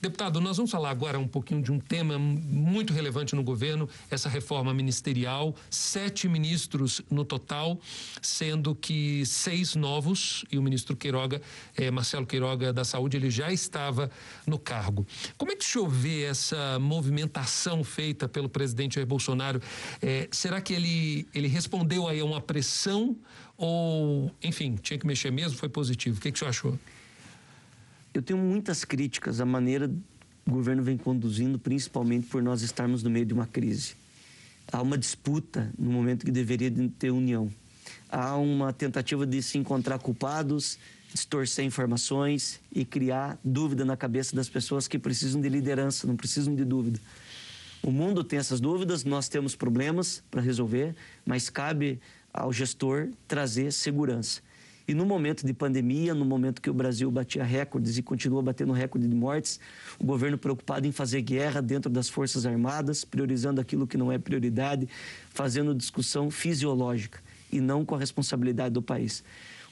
Deputado, 0.00 0.40
nós 0.40 0.56
vamos 0.56 0.70
falar 0.70 0.88
agora 0.88 1.18
um 1.18 1.28
pouquinho 1.28 1.62
de 1.62 1.70
um 1.70 1.78
tema 1.78 2.18
muito 2.18 2.90
relevante 2.90 3.36
no 3.36 3.42
governo, 3.42 3.86
essa 4.10 4.30
reforma 4.30 4.72
ministerial. 4.72 5.54
Sete 5.68 6.26
ministros 6.26 7.02
no 7.10 7.22
total, 7.22 7.78
sendo 8.22 8.74
que 8.74 9.26
seis 9.26 9.74
novos, 9.74 10.42
e 10.50 10.56
o 10.56 10.62
ministro 10.62 10.96
Queiroga, 10.96 11.42
eh, 11.76 11.90
Marcelo 11.90 12.24
Queiroga 12.24 12.72
da 12.72 12.82
Saúde, 12.82 13.18
ele 13.18 13.30
já 13.30 13.52
estava 13.52 14.10
no 14.46 14.58
cargo. 14.58 15.06
Como 15.36 15.52
é 15.52 15.54
que 15.56 15.66
o 15.66 15.68
senhor 15.68 15.90
vê 15.90 16.22
essa 16.22 16.78
movimentação 16.78 17.84
feita 17.84 18.26
pelo 18.26 18.48
presidente 18.48 18.94
Jair 18.94 19.06
Bolsonaro? 19.06 19.60
Eh, 20.00 20.28
será 20.32 20.62
que 20.62 20.72
ele, 20.72 21.28
ele 21.34 21.46
respondeu 21.46 22.08
aí 22.08 22.20
a 22.20 22.24
uma 22.24 22.40
pressão 22.40 23.14
ou, 23.54 24.34
enfim, 24.42 24.76
tinha 24.76 24.98
que 24.98 25.06
mexer 25.06 25.30
mesmo? 25.30 25.58
Foi 25.58 25.68
positivo? 25.68 26.16
O 26.16 26.20
que, 26.22 26.32
que 26.32 26.36
o 26.36 26.38
senhor 26.38 26.48
achou? 26.48 26.78
Eu 28.12 28.22
tenho 28.22 28.38
muitas 28.38 28.84
críticas 28.84 29.40
à 29.40 29.44
maneira 29.44 29.90
o 30.46 30.52
governo 30.52 30.82
vem 30.82 30.96
conduzindo, 30.96 31.60
principalmente 31.60 32.26
por 32.26 32.42
nós 32.42 32.62
estarmos 32.62 33.04
no 33.04 33.10
meio 33.10 33.24
de 33.24 33.32
uma 33.32 33.46
crise. 33.46 33.94
Há 34.72 34.82
uma 34.82 34.98
disputa 34.98 35.70
no 35.78 35.90
momento 35.90 36.24
que 36.24 36.32
deveria 36.32 36.72
ter 36.98 37.10
união. 37.10 37.48
Há 38.08 38.36
uma 38.36 38.72
tentativa 38.72 39.24
de 39.24 39.40
se 39.42 39.58
encontrar 39.58 40.00
culpados, 40.00 40.76
distorcer 41.12 41.64
informações 41.64 42.60
e 42.72 42.84
criar 42.84 43.38
dúvida 43.44 43.84
na 43.84 43.96
cabeça 43.96 44.34
das 44.34 44.48
pessoas 44.48 44.88
que 44.88 44.98
precisam 44.98 45.40
de 45.40 45.48
liderança, 45.48 46.06
não 46.06 46.16
precisam 46.16 46.54
de 46.54 46.64
dúvida. 46.64 46.98
O 47.82 47.92
mundo 47.92 48.24
tem 48.24 48.38
essas 48.38 48.60
dúvidas, 48.60 49.04
nós 49.04 49.28
temos 49.28 49.54
problemas 49.54 50.22
para 50.30 50.40
resolver, 50.40 50.96
mas 51.24 51.48
cabe 51.48 52.00
ao 52.32 52.52
gestor 52.52 53.08
trazer 53.28 53.72
segurança. 53.72 54.42
E 54.90 54.94
no 54.94 55.06
momento 55.06 55.46
de 55.46 55.54
pandemia, 55.54 56.12
no 56.14 56.24
momento 56.24 56.60
que 56.60 56.68
o 56.68 56.74
Brasil 56.74 57.08
batia 57.12 57.44
recordes 57.44 57.96
e 57.96 58.02
continua 58.02 58.42
batendo 58.42 58.72
recorde 58.72 59.06
de 59.06 59.14
mortes, 59.14 59.60
o 60.00 60.04
governo 60.04 60.36
preocupado 60.36 60.84
em 60.84 60.90
fazer 60.90 61.22
guerra 61.22 61.62
dentro 61.62 61.88
das 61.88 62.08
Forças 62.08 62.44
Armadas, 62.44 63.04
priorizando 63.04 63.60
aquilo 63.60 63.86
que 63.86 63.96
não 63.96 64.10
é 64.10 64.18
prioridade, 64.18 64.88
fazendo 65.28 65.76
discussão 65.76 66.28
fisiológica 66.28 67.20
e 67.52 67.60
não 67.60 67.84
com 67.84 67.94
a 67.94 67.98
responsabilidade 68.00 68.74
do 68.74 68.82
país. 68.82 69.22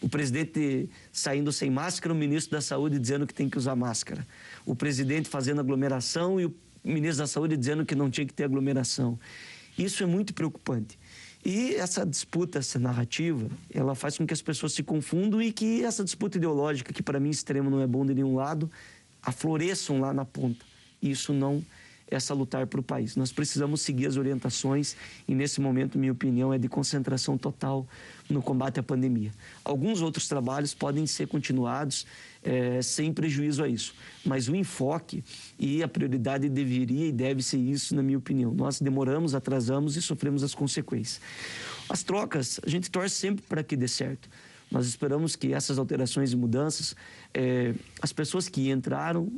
O 0.00 0.08
presidente 0.08 0.88
saindo 1.10 1.50
sem 1.50 1.68
máscara, 1.68 2.14
o 2.14 2.16
ministro 2.16 2.52
da 2.52 2.60
Saúde 2.60 2.96
dizendo 2.96 3.26
que 3.26 3.34
tem 3.34 3.50
que 3.50 3.58
usar 3.58 3.74
máscara. 3.74 4.24
O 4.64 4.76
presidente 4.76 5.28
fazendo 5.28 5.60
aglomeração 5.60 6.40
e 6.40 6.46
o 6.46 6.54
ministro 6.84 7.24
da 7.24 7.26
Saúde 7.26 7.56
dizendo 7.56 7.84
que 7.84 7.96
não 7.96 8.08
tinha 8.08 8.24
que 8.24 8.32
ter 8.32 8.44
aglomeração. 8.44 9.18
Isso 9.76 10.00
é 10.00 10.06
muito 10.06 10.32
preocupante. 10.32 10.96
E 11.50 11.76
essa 11.76 12.04
disputa, 12.04 12.58
essa 12.58 12.78
narrativa, 12.78 13.48
ela 13.72 13.94
faz 13.94 14.18
com 14.18 14.26
que 14.26 14.34
as 14.34 14.42
pessoas 14.42 14.74
se 14.74 14.82
confundam 14.82 15.40
e 15.40 15.50
que 15.50 15.82
essa 15.82 16.04
disputa 16.04 16.36
ideológica, 16.36 16.92
que 16.92 17.02
para 17.02 17.18
mim 17.18 17.30
extremo 17.30 17.70
não 17.70 17.80
é 17.80 17.86
bom 17.86 18.04
de 18.04 18.12
nenhum 18.12 18.34
lado, 18.34 18.70
afloreçam 19.22 19.98
lá 19.98 20.12
na 20.12 20.26
ponta. 20.26 20.62
Isso 21.00 21.32
não 21.32 21.64
é 22.10 22.18
salutar 22.18 22.66
para 22.66 22.80
o 22.80 22.82
país. 22.82 23.16
Nós 23.16 23.32
precisamos 23.32 23.82
seguir 23.82 24.06
as 24.06 24.16
orientações 24.16 24.96
e, 25.26 25.34
nesse 25.34 25.60
momento, 25.60 25.98
minha 25.98 26.12
opinião 26.12 26.52
é 26.52 26.58
de 26.58 26.68
concentração 26.68 27.36
total 27.36 27.86
no 28.28 28.42
combate 28.42 28.80
à 28.80 28.82
pandemia. 28.82 29.32
Alguns 29.64 30.02
outros 30.02 30.26
trabalhos 30.26 30.74
podem 30.74 31.06
ser 31.06 31.28
continuados 31.28 32.06
é, 32.42 32.80
sem 32.82 33.12
prejuízo 33.12 33.62
a 33.62 33.68
isso, 33.68 33.94
mas 34.24 34.48
o 34.48 34.54
enfoque 34.54 35.24
e 35.58 35.82
a 35.82 35.88
prioridade 35.88 36.48
deveria 36.48 37.08
e 37.08 37.12
deve 37.12 37.42
ser 37.42 37.58
isso, 37.58 37.94
na 37.94 38.02
minha 38.02 38.18
opinião. 38.18 38.52
Nós 38.52 38.80
demoramos, 38.80 39.34
atrasamos 39.34 39.96
e 39.96 40.02
sofremos 40.02 40.42
as 40.42 40.54
consequências. 40.54 41.20
As 41.88 42.02
trocas, 42.02 42.60
a 42.64 42.68
gente 42.68 42.90
torce 42.90 43.14
sempre 43.14 43.44
para 43.46 43.62
que 43.62 43.76
dê 43.76 43.88
certo. 43.88 44.28
Nós 44.70 44.86
esperamos 44.86 45.34
que 45.34 45.54
essas 45.54 45.78
alterações 45.78 46.32
e 46.32 46.36
mudanças, 46.36 46.94
é, 47.32 47.74
as 48.02 48.12
pessoas 48.12 48.48
que 48.48 48.70
entraram, 48.70 49.32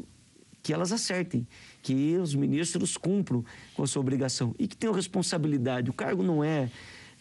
que 0.63 0.73
elas 0.73 0.93
acertem 0.93 1.47
que 1.83 2.17
os 2.17 2.35
ministros 2.35 2.97
cumpram 2.97 3.45
com 3.75 3.83
a 3.83 3.87
sua 3.87 4.01
obrigação 4.01 4.55
e 4.59 4.69
que 4.69 4.77
tenham 4.77 4.95
responsabilidade. 4.95 5.91
O 5.91 5.93
cargo 5.93 6.23
não 6.23 6.45
é, 6.45 6.71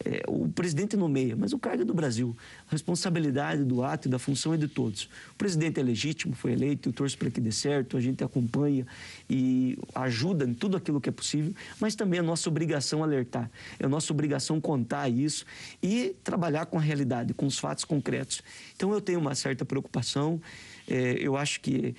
é 0.04 0.22
o 0.28 0.48
presidente 0.48 0.96
nomeia, 0.96 1.34
mas 1.34 1.52
o 1.52 1.58
cargo 1.58 1.82
é 1.82 1.84
do 1.84 1.94
Brasil. 1.94 2.36
A 2.68 2.72
responsabilidade 2.72 3.64
do 3.64 3.82
ato 3.82 4.08
e 4.08 4.10
da 4.10 4.18
função 4.18 4.52
é 4.52 4.58
de 4.58 4.68
todos. 4.68 5.04
O 5.30 5.34
presidente 5.36 5.80
é 5.80 5.82
legítimo, 5.82 6.34
foi 6.34 6.52
eleito, 6.52 6.90
eu 6.90 6.92
torço 6.92 7.16
para 7.16 7.30
que 7.30 7.40
dê 7.40 7.50
certo, 7.50 7.96
a 7.96 8.00
gente 8.00 8.22
acompanha 8.22 8.86
e 9.28 9.78
ajuda 9.94 10.44
em 10.44 10.52
tudo 10.52 10.76
aquilo 10.76 11.00
que 11.00 11.08
é 11.08 11.12
possível, 11.12 11.54
mas 11.80 11.94
também 11.94 12.20
é 12.20 12.22
nossa 12.22 12.48
obrigação 12.50 13.02
alertar, 13.02 13.50
é 13.78 13.88
nossa 13.88 14.12
obrigação 14.12 14.60
contar 14.60 15.08
isso 15.08 15.46
e 15.82 16.14
trabalhar 16.22 16.66
com 16.66 16.76
a 16.76 16.82
realidade, 16.82 17.32
com 17.32 17.46
os 17.46 17.58
fatos 17.58 17.84
concretos. 17.84 18.42
Então 18.76 18.92
eu 18.92 19.00
tenho 19.00 19.18
uma 19.18 19.34
certa 19.34 19.64
preocupação, 19.64 20.40
é, 20.86 21.16
eu 21.18 21.36
acho 21.36 21.60
que 21.60 21.94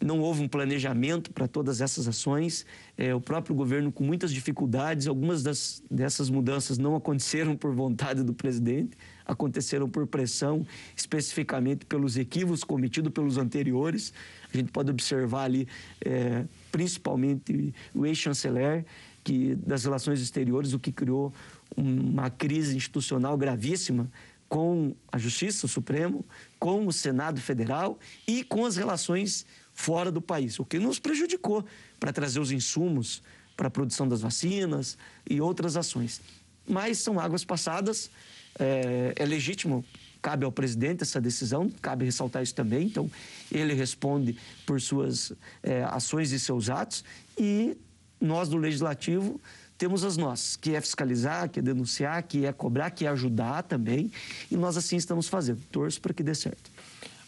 não 0.00 0.20
houve 0.20 0.42
um 0.42 0.48
planejamento 0.48 1.32
para 1.32 1.48
todas 1.48 1.80
essas 1.80 2.06
ações. 2.06 2.64
É, 2.96 3.14
o 3.14 3.20
próprio 3.20 3.54
governo 3.54 3.90
com 3.90 4.04
muitas 4.04 4.32
dificuldades, 4.32 5.06
algumas 5.06 5.42
das, 5.42 5.82
dessas 5.90 6.30
mudanças 6.30 6.78
não 6.78 6.94
aconteceram 6.94 7.56
por 7.56 7.74
vontade 7.74 8.22
do 8.22 8.32
presidente, 8.32 8.96
aconteceram 9.26 9.88
por 9.88 10.06
pressão, 10.06 10.66
especificamente 10.96 11.84
pelos 11.84 12.16
equívocos 12.16 12.62
cometidos 12.62 13.12
pelos 13.12 13.38
anteriores. 13.38 14.12
A 14.52 14.56
gente 14.56 14.70
pode 14.70 14.90
observar 14.90 15.44
ali, 15.44 15.66
é, 16.04 16.44
principalmente 16.70 17.74
o 17.94 18.06
ex-chanceler 18.06 18.84
que 19.24 19.56
das 19.56 19.84
relações 19.84 20.20
exteriores, 20.20 20.72
o 20.72 20.78
que 20.78 20.92
criou 20.92 21.34
uma 21.76 22.30
crise 22.30 22.76
institucional 22.76 23.36
gravíssima 23.36 24.10
com 24.48 24.94
a 25.12 25.18
Justiça, 25.18 25.66
o 25.66 25.68
Supremo, 25.68 26.24
com 26.58 26.86
o 26.86 26.92
Senado 26.92 27.40
Federal 27.40 27.98
e 28.26 28.42
com 28.42 28.64
as 28.64 28.76
relações 28.76 29.44
fora 29.78 30.10
do 30.10 30.20
país, 30.20 30.58
o 30.58 30.64
que 30.64 30.76
nos 30.76 30.98
prejudicou 30.98 31.64
para 32.00 32.12
trazer 32.12 32.40
os 32.40 32.50
insumos 32.50 33.22
para 33.56 33.68
a 33.68 33.70
produção 33.70 34.08
das 34.08 34.20
vacinas 34.22 34.98
e 35.30 35.40
outras 35.40 35.76
ações. 35.76 36.20
Mas 36.68 36.98
são 36.98 37.20
águas 37.20 37.44
passadas, 37.44 38.10
é, 38.58 39.12
é 39.14 39.24
legítimo 39.24 39.84
cabe 40.20 40.44
ao 40.44 40.50
presidente 40.50 41.04
essa 41.04 41.20
decisão, 41.20 41.70
cabe 41.80 42.04
ressaltar 42.04 42.42
isso 42.42 42.56
também. 42.56 42.86
Então, 42.86 43.08
ele 43.52 43.72
responde 43.72 44.36
por 44.66 44.80
suas 44.80 45.32
é, 45.62 45.84
ações 45.84 46.32
e 46.32 46.40
seus 46.40 46.68
atos, 46.68 47.04
e 47.38 47.76
nós 48.20 48.48
do 48.48 48.56
Legislativo 48.56 49.40
temos 49.78 50.02
as 50.02 50.16
nossas, 50.16 50.56
que 50.56 50.74
é 50.74 50.80
fiscalizar, 50.80 51.48
que 51.48 51.60
é 51.60 51.62
denunciar, 51.62 52.20
que 52.24 52.44
é 52.44 52.52
cobrar, 52.52 52.90
que 52.90 53.06
é 53.06 53.08
ajudar 53.10 53.62
também, 53.62 54.10
e 54.50 54.56
nós 54.56 54.76
assim 54.76 54.96
estamos 54.96 55.28
fazendo. 55.28 55.60
Torço 55.70 56.00
para 56.00 56.12
que 56.12 56.24
dê 56.24 56.34
certo. 56.34 56.68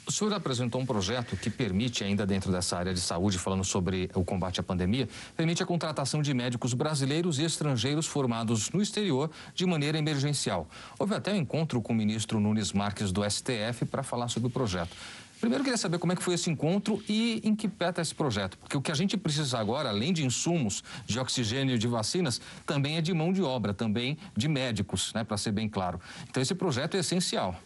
O 0.06 0.12
senhor 0.12 0.32
apresentou 0.34 0.80
um 0.80 0.86
projeto 0.86 1.36
que 1.36 1.48
permite, 1.48 2.02
ainda 2.02 2.26
dentro 2.26 2.50
dessa 2.50 2.76
área 2.76 2.92
de 2.92 3.00
saúde, 3.00 3.38
falando 3.38 3.62
sobre 3.62 4.10
o 4.14 4.24
combate 4.24 4.58
à 4.58 4.62
pandemia, 4.62 5.08
permite 5.36 5.62
a 5.62 5.66
contratação 5.66 6.20
de 6.20 6.34
médicos 6.34 6.74
brasileiros 6.74 7.38
e 7.38 7.44
estrangeiros 7.44 8.06
formados 8.06 8.70
no 8.70 8.82
exterior 8.82 9.30
de 9.54 9.64
maneira 9.66 9.98
emergencial. 9.98 10.68
Houve 10.98 11.14
até 11.14 11.32
um 11.32 11.36
encontro 11.36 11.80
com 11.80 11.92
o 11.92 11.96
ministro 11.96 12.40
Nunes 12.40 12.72
Marques 12.72 13.12
do 13.12 13.22
STF 13.28 13.84
para 13.88 14.02
falar 14.02 14.28
sobre 14.28 14.48
o 14.48 14.50
projeto. 14.50 14.96
Primeiro, 15.40 15.64
queria 15.64 15.78
saber 15.78 15.98
como 15.98 16.12
é 16.12 16.16
que 16.16 16.22
foi 16.22 16.34
esse 16.34 16.50
encontro 16.50 17.02
e 17.08 17.40
em 17.42 17.54
que 17.54 17.66
pé 17.66 17.88
está 17.88 18.02
esse 18.02 18.14
projeto. 18.14 18.58
Porque 18.58 18.76
o 18.76 18.82
que 18.82 18.92
a 18.92 18.94
gente 18.94 19.16
precisa 19.16 19.58
agora, 19.58 19.88
além 19.88 20.12
de 20.12 20.24
insumos, 20.24 20.84
de 21.06 21.18
oxigênio 21.18 21.76
e 21.76 21.78
de 21.78 21.86
vacinas, 21.86 22.40
também 22.66 22.96
é 22.96 23.00
de 23.00 23.14
mão 23.14 23.32
de 23.32 23.42
obra, 23.42 23.72
também 23.72 24.18
de 24.36 24.48
médicos, 24.48 25.14
né, 25.14 25.24
para 25.24 25.38
ser 25.38 25.52
bem 25.52 25.68
claro. 25.68 25.98
Então, 26.28 26.42
esse 26.42 26.54
projeto 26.54 26.96
é 26.96 27.00
essencial. 27.00 27.58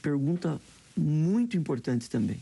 Pergunta 0.00 0.58
muito 1.00 1.56
importante 1.56 2.08
também. 2.08 2.40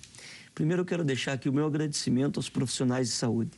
Primeiro, 0.54 0.82
eu 0.82 0.86
quero 0.86 1.04
deixar 1.04 1.34
aqui 1.34 1.48
o 1.48 1.52
meu 1.52 1.66
agradecimento 1.66 2.38
aos 2.38 2.48
profissionais 2.48 3.08
de 3.08 3.14
saúde. 3.14 3.52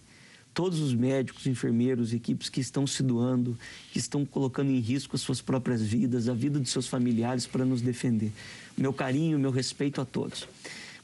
Todos 0.53 0.81
os 0.81 0.93
médicos, 0.93 1.47
enfermeiros, 1.47 2.13
equipes 2.13 2.49
que 2.49 2.61
estão 2.61 2.87
se 2.87 3.03
doando, 3.03 3.57
que 3.93 3.99
estão 3.99 4.27
colocando 4.27 4.71
em 4.71 4.81
risco 4.81 5.17
as 5.17 5.23
suas 5.23 5.41
próprias 5.41 5.81
vidas, 5.81 6.29
a 6.29 6.35
vida 6.35 6.61
de 6.61 6.69
seus 6.69 6.87
familiares 6.87 7.47
para 7.47 7.65
nos 7.65 7.81
defender. 7.81 8.33
Meu 8.77 8.93
carinho, 8.93 9.39
meu 9.39 9.51
respeito 9.51 10.01
a 10.01 10.05
todos. 10.05 10.47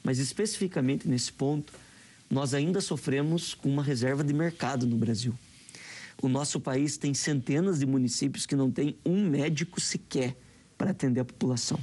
Mas 0.03 0.19
especificamente 0.19 1.07
nesse 1.07 1.31
ponto, 1.31 1.73
nós 2.29 2.53
ainda 2.53 2.81
sofremos 2.81 3.53
com 3.53 3.69
uma 3.69 3.81
reserva 3.81 4.23
de 4.23 4.33
mercado 4.33 4.85
no 4.85 4.97
Brasil. 4.97 5.33
O 6.21 6.27
nosso 6.27 6.59
país 6.59 6.97
tem 6.97 7.13
centenas 7.13 7.79
de 7.79 7.85
municípios 7.85 8.45
que 8.45 8.55
não 8.55 8.69
tem 8.69 8.95
um 9.05 9.27
médico 9.27 9.79
sequer 9.79 10.35
para 10.77 10.91
atender 10.91 11.21
a 11.21 11.25
população. 11.25 11.79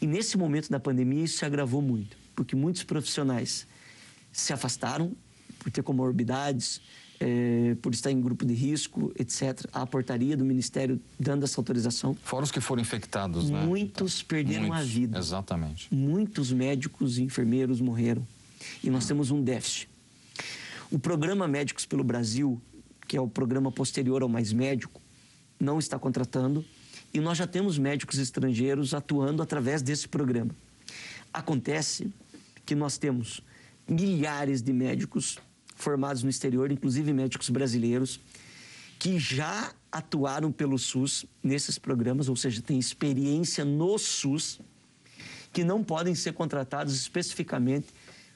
E 0.00 0.06
nesse 0.06 0.36
momento 0.38 0.70
da 0.70 0.80
pandemia 0.80 1.24
isso 1.24 1.38
se 1.38 1.44
agravou 1.44 1.82
muito, 1.82 2.16
porque 2.34 2.56
muitos 2.56 2.82
profissionais 2.82 3.66
se 4.32 4.52
afastaram 4.52 5.12
por 5.58 5.70
ter 5.70 5.82
comorbidades, 5.82 6.80
é, 7.20 7.76
por 7.82 7.92
estar 7.92 8.10
em 8.10 8.18
grupo 8.20 8.46
de 8.46 8.54
risco, 8.54 9.12
etc. 9.18 9.66
A 9.72 9.86
portaria 9.86 10.36
do 10.36 10.44
Ministério 10.44 10.98
dando 11.18 11.44
essa 11.44 11.60
autorização. 11.60 12.14
Fora 12.24 12.44
os 12.44 12.50
que 12.50 12.60
foram 12.60 12.80
infectados, 12.80 13.50
né? 13.50 13.64
Muitos 13.64 14.22
perderam 14.22 14.68
Muitos, 14.68 14.80
a 14.80 14.82
vida. 14.84 15.18
Exatamente. 15.18 15.94
Muitos 15.94 16.50
médicos 16.50 17.18
e 17.18 17.22
enfermeiros 17.22 17.80
morreram. 17.80 18.26
E 18.82 18.88
nós 18.88 19.06
temos 19.06 19.30
um 19.30 19.42
déficit. 19.42 19.88
O 20.90 20.98
programa 20.98 21.46
Médicos 21.46 21.84
pelo 21.84 22.02
Brasil, 22.02 22.60
que 23.06 23.16
é 23.16 23.20
o 23.20 23.28
programa 23.28 23.70
posterior 23.70 24.22
ao 24.22 24.28
Mais 24.28 24.52
Médico, 24.52 25.00
não 25.58 25.78
está 25.78 25.98
contratando 25.98 26.64
e 27.12 27.20
nós 27.20 27.36
já 27.36 27.46
temos 27.46 27.76
médicos 27.76 28.18
estrangeiros 28.18 28.94
atuando 28.94 29.42
através 29.42 29.82
desse 29.82 30.08
programa. 30.08 30.54
Acontece 31.32 32.12
que 32.64 32.74
nós 32.74 32.98
temos 32.98 33.42
milhares 33.88 34.62
de 34.62 34.72
médicos 34.72 35.38
formados 35.74 36.22
no 36.22 36.30
exterior, 36.30 36.70
inclusive 36.70 37.12
médicos 37.12 37.50
brasileiros, 37.50 38.20
que 38.98 39.18
já 39.18 39.72
atuaram 39.90 40.52
pelo 40.52 40.78
SUS 40.78 41.24
nesses 41.42 41.78
programas, 41.78 42.28
ou 42.28 42.36
seja, 42.36 42.62
têm 42.62 42.78
experiência 42.78 43.64
no 43.64 43.98
SUS, 43.98 44.60
que 45.52 45.64
não 45.64 45.82
podem 45.82 46.14
ser 46.14 46.32
contratados 46.32 46.94
especificamente 46.94 47.88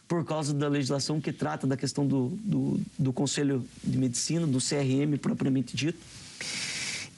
por 0.08 0.24
causa 0.24 0.52
da 0.52 0.68
legislação 0.68 1.20
que 1.20 1.32
trata 1.32 1.66
da 1.66 1.76
questão 1.76 2.06
do, 2.06 2.28
do, 2.42 2.80
do 2.98 3.12
Conselho 3.12 3.64
de 3.82 3.96
Medicina, 3.96 4.46
do 4.46 4.58
CRM 4.58 5.16
propriamente 5.20 5.76
dito 5.76 5.98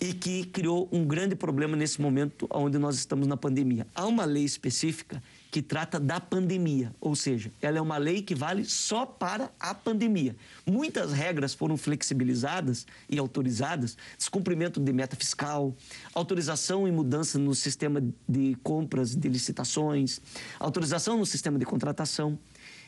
e 0.01 0.13
que 0.13 0.45
criou 0.45 0.89
um 0.93 1.05
grande 1.05 1.35
problema 1.35 1.77
nesse 1.77 2.01
momento 2.01 2.47
onde 2.51 2.79
nós 2.79 2.97
estamos 2.97 3.27
na 3.27 3.37
pandemia. 3.37 3.87
Há 3.95 4.07
uma 4.07 4.25
lei 4.25 4.45
específica 4.45 5.23
que 5.51 5.63
trata 5.63 5.99
da 5.99 6.21
pandemia, 6.21 6.95
ou 7.01 7.17
seja, 7.17 7.51
ela 7.63 7.79
é 7.79 7.81
uma 7.81 7.97
lei 7.97 8.21
que 8.21 8.35
vale 8.35 8.65
só 8.65 9.07
para 9.07 9.51
a 9.59 9.75
pandemia. 9.75 10.37
Muitas 10.67 11.13
regras 11.13 11.55
foram 11.55 11.77
flexibilizadas 11.79 12.87
e 13.09 13.19
autorizadas, 13.19 13.97
descumprimento 14.19 14.79
de 14.79 14.93
meta 14.93 15.17
fiscal, 15.17 15.75
autorização 16.15 16.87
e 16.87 16.93
mudança 16.93 17.39
no 17.39 17.55
sistema 17.55 18.03
de 18.29 18.55
compras, 18.63 19.17
de 19.17 19.29
licitações, 19.29 20.21
autorização 20.61 21.17
no 21.19 21.25
sistema 21.25 21.59
de 21.59 21.65
contratação. 21.65 22.39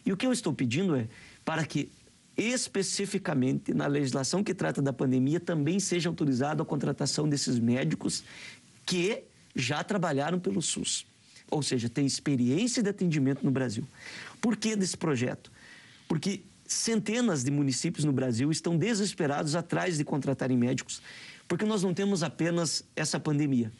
E 0.04 0.12
o 0.12 0.16
que 0.16 0.26
eu 0.26 0.32
estou 0.32 0.52
pedindo 0.52 0.94
é 0.94 1.08
para 1.44 1.64
que 1.64 1.90
especificamente 2.38 3.74
na 3.74 3.88
legislação 3.88 4.44
que 4.44 4.54
trata 4.54 4.80
da 4.80 4.92
pandemia, 4.92 5.40
também 5.40 5.80
seja 5.80 6.08
autorizada 6.08 6.62
a 6.62 6.66
contratação 6.66 7.28
desses 7.28 7.58
médicos 7.58 8.22
que 8.86 9.24
já 9.56 9.82
trabalharam 9.82 10.38
pelo 10.38 10.62
SUS, 10.62 11.04
ou 11.50 11.62
seja, 11.62 11.88
têm 11.88 12.06
experiência 12.06 12.80
de 12.80 12.88
atendimento 12.88 13.44
no 13.44 13.50
Brasil. 13.50 13.84
Por 14.40 14.56
que 14.56 14.76
desse 14.76 14.96
projeto? 14.96 15.50
Porque 16.06 16.42
centenas 16.64 17.42
de 17.42 17.50
municípios 17.50 18.04
no 18.04 18.12
Brasil 18.12 18.52
estão 18.52 18.78
desesperados 18.78 19.56
atrás 19.56 19.98
de 19.98 20.04
contratarem 20.04 20.56
médicos, 20.56 21.02
porque 21.48 21.64
nós 21.64 21.82
não 21.82 21.92
temos 21.92 22.22
apenas 22.22 22.84
essa 22.94 23.18
pandemia. 23.18 23.72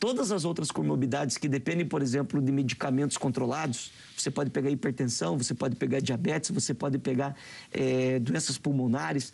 Todas 0.00 0.32
as 0.32 0.46
outras 0.46 0.70
comorbidades 0.70 1.36
que 1.36 1.46
dependem, 1.46 1.86
por 1.86 2.00
exemplo, 2.00 2.40
de 2.40 2.50
medicamentos 2.50 3.18
controlados, 3.18 3.92
você 4.16 4.30
pode 4.30 4.48
pegar 4.48 4.70
hipertensão, 4.70 5.36
você 5.36 5.52
pode 5.52 5.76
pegar 5.76 6.00
diabetes, 6.00 6.50
você 6.50 6.72
pode 6.72 6.98
pegar 6.98 7.36
é, 7.70 8.18
doenças 8.18 8.56
pulmonares. 8.56 9.30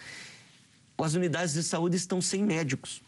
As 0.99 1.15
unidades 1.15 1.55
de 1.55 1.63
saúde 1.63 1.97
estão 1.97 2.21
sem 2.21 2.43
médicos 2.43 3.01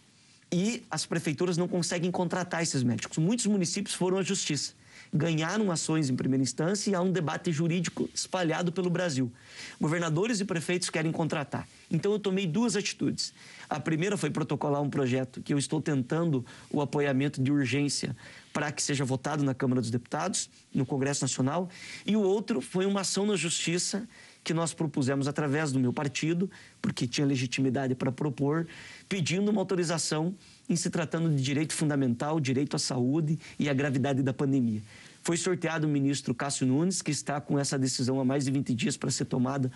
e 0.53 0.85
as 0.88 1.05
prefeituras 1.05 1.57
não 1.57 1.66
conseguem 1.66 2.12
contratar 2.12 2.62
esses 2.62 2.85
médicos. 2.85 3.18
Muitos 3.18 3.47
municípios 3.47 3.92
foram 3.92 4.18
à 4.18 4.23
justiça 4.23 4.78
ganharam 5.12 5.71
ações 5.71 6.11
em 6.11 6.16
primeira 6.16 6.42
instância 6.42 6.90
e 6.90 6.94
há 6.94 7.01
um 7.01 7.11
debate 7.11 7.51
jurídico 7.51 8.09
espalhado 8.14 8.71
pelo 8.73 8.90
Brasil. 8.90 9.33
Governadores 9.81 10.40
e 10.40 10.44
prefeitos 10.44 10.90
querem 10.90 11.11
contratar. 11.12 11.66
Então 11.90 12.12
eu 12.12 12.18
tomei 12.18 12.47
duas 12.47 12.77
atitudes. 12.77 13.33
A 13.68 13.81
primeira 13.81 14.16
foi 14.16 14.31
protocolar 14.31 14.83
um 14.83 14.90
projeto 14.90 15.40
que 15.42 15.53
eu 15.53 15.59
estou 15.59 15.81
tentando 15.81 16.44
o 16.71 16.81
apoiamento 16.81 17.42
de 17.42 17.51
urgência 17.51 18.16
para 18.53 18.73
que 18.73 18.83
seja 18.83 19.05
votado 19.05 19.44
na 19.44 19.55
Câmara 19.55 19.81
dos 19.81 19.90
Deputados, 19.90 20.51
no 20.75 20.85
Congresso 20.85 21.23
Nacional, 21.23 21.68
e 22.05 22.16
o 22.16 22.23
outro 22.23 22.61
foi 22.61 22.87
uma 22.87 23.03
ação 23.03 23.27
na 23.27 23.37
Justiça 23.37 24.09
que 24.42 24.55
nós 24.55 24.73
propusemos 24.73 25.29
através 25.29 25.71
do 25.73 25.79
meu 25.79 25.92
partido, 25.92 26.51
porque 26.81 27.07
tinha 27.07 27.27
legitimidade 27.27 27.94
para 27.94 28.11
propor, 28.11 28.66
pedindo 29.09 29.51
uma 29.51 29.61
autorização 29.61 30.35
em 30.69 30.77
se 30.77 30.91
tratando 30.91 31.35
de 31.35 31.43
direito 31.43 31.73
fundamental, 31.73 32.39
direito 32.39 32.77
à 32.77 32.79
saúde 32.79 33.39
e 33.59 33.69
a 33.69 33.75
gravidade 33.75 34.23
da 34.23 34.33
pandemia. 34.33 34.83
Foi 35.23 35.37
sorteado 35.37 35.87
o 35.87 35.91
ministro 35.91 36.35
Cássio 36.35 36.67
Nunes, 36.67 37.03
que 37.03 37.11
está 37.11 37.41
com 37.41 37.59
essa 37.59 37.79
decisão 37.79 38.21
há 38.21 38.25
mais 38.25 38.45
de 38.45 38.51
20 38.51 38.75
dias 38.75 38.97
para 38.97 39.11
ser 39.11 39.25
tomada 39.25 39.71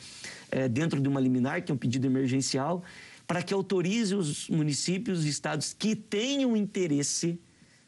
é, 0.51 0.69
dentro 0.69 1.01
de 1.01 1.09
uma 1.09 1.21
liminar, 1.21 1.63
que 1.63 1.73
é 1.73 1.75
um 1.75 1.79
pedido 1.79 2.07
emergencial, 2.07 2.85
para 3.27 3.43
que 3.43 3.53
autorize 3.53 4.15
os 4.15 4.49
municípios 4.49 5.25
e 5.25 5.29
estados 5.29 5.73
que 5.73 5.95
tenham 5.97 6.57
interesse 6.57 7.39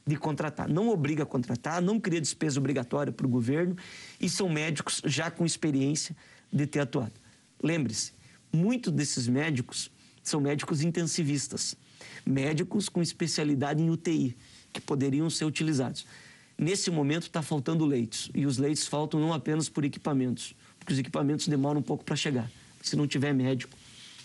de 0.07 0.17
contratar. 0.17 0.69
Não 0.69 0.89
obriga 0.89 1.23
a 1.23 1.27
contratar, 1.27 1.81
não 1.81 1.99
cria 1.99 2.21
despesa 2.21 2.59
obrigatória 2.59 3.13
para 3.13 3.27
o 3.27 3.29
governo 3.29 3.77
e 4.21 4.29
são 4.29 4.49
médicos 4.49 5.01
já 5.05 5.31
com 5.31 5.45
experiência 5.45 6.15
de 6.53 6.67
ter 6.67 6.81
atuado. 6.81 7.15
Lembre-se, 7.63 8.13
muitos 8.53 8.93
desses 8.93 9.27
médicos 9.27 9.91
são 10.23 10.41
médicos 10.41 10.83
intensivistas 10.83 11.77
médicos 12.25 12.89
com 12.89 13.03
especialidade 13.03 13.83
em 13.83 13.91
UTI, 13.91 14.37
que 14.73 14.81
poderiam 14.81 15.29
ser 15.31 15.45
utilizados. 15.45 16.07
Nesse 16.57 16.91
momento 16.91 17.25
está 17.25 17.43
faltando 17.43 17.85
leitos, 17.85 18.31
e 18.35 18.47
os 18.47 18.59
leitos 18.59 18.87
faltam 18.87 19.21
não 19.21 19.33
apenas 19.33 19.69
por 19.69 19.85
equipamentos, 19.85 20.55
porque 20.79 20.93
os 20.93 20.99
equipamentos 20.99 21.49
demoram 21.49 21.81
um 21.81 21.83
pouco 21.83 22.05
para 22.05 22.17
chegar. 22.17 22.51
Se 22.81 22.97
não 22.97 23.07
tiver 23.07 23.33
médico, 23.33 23.77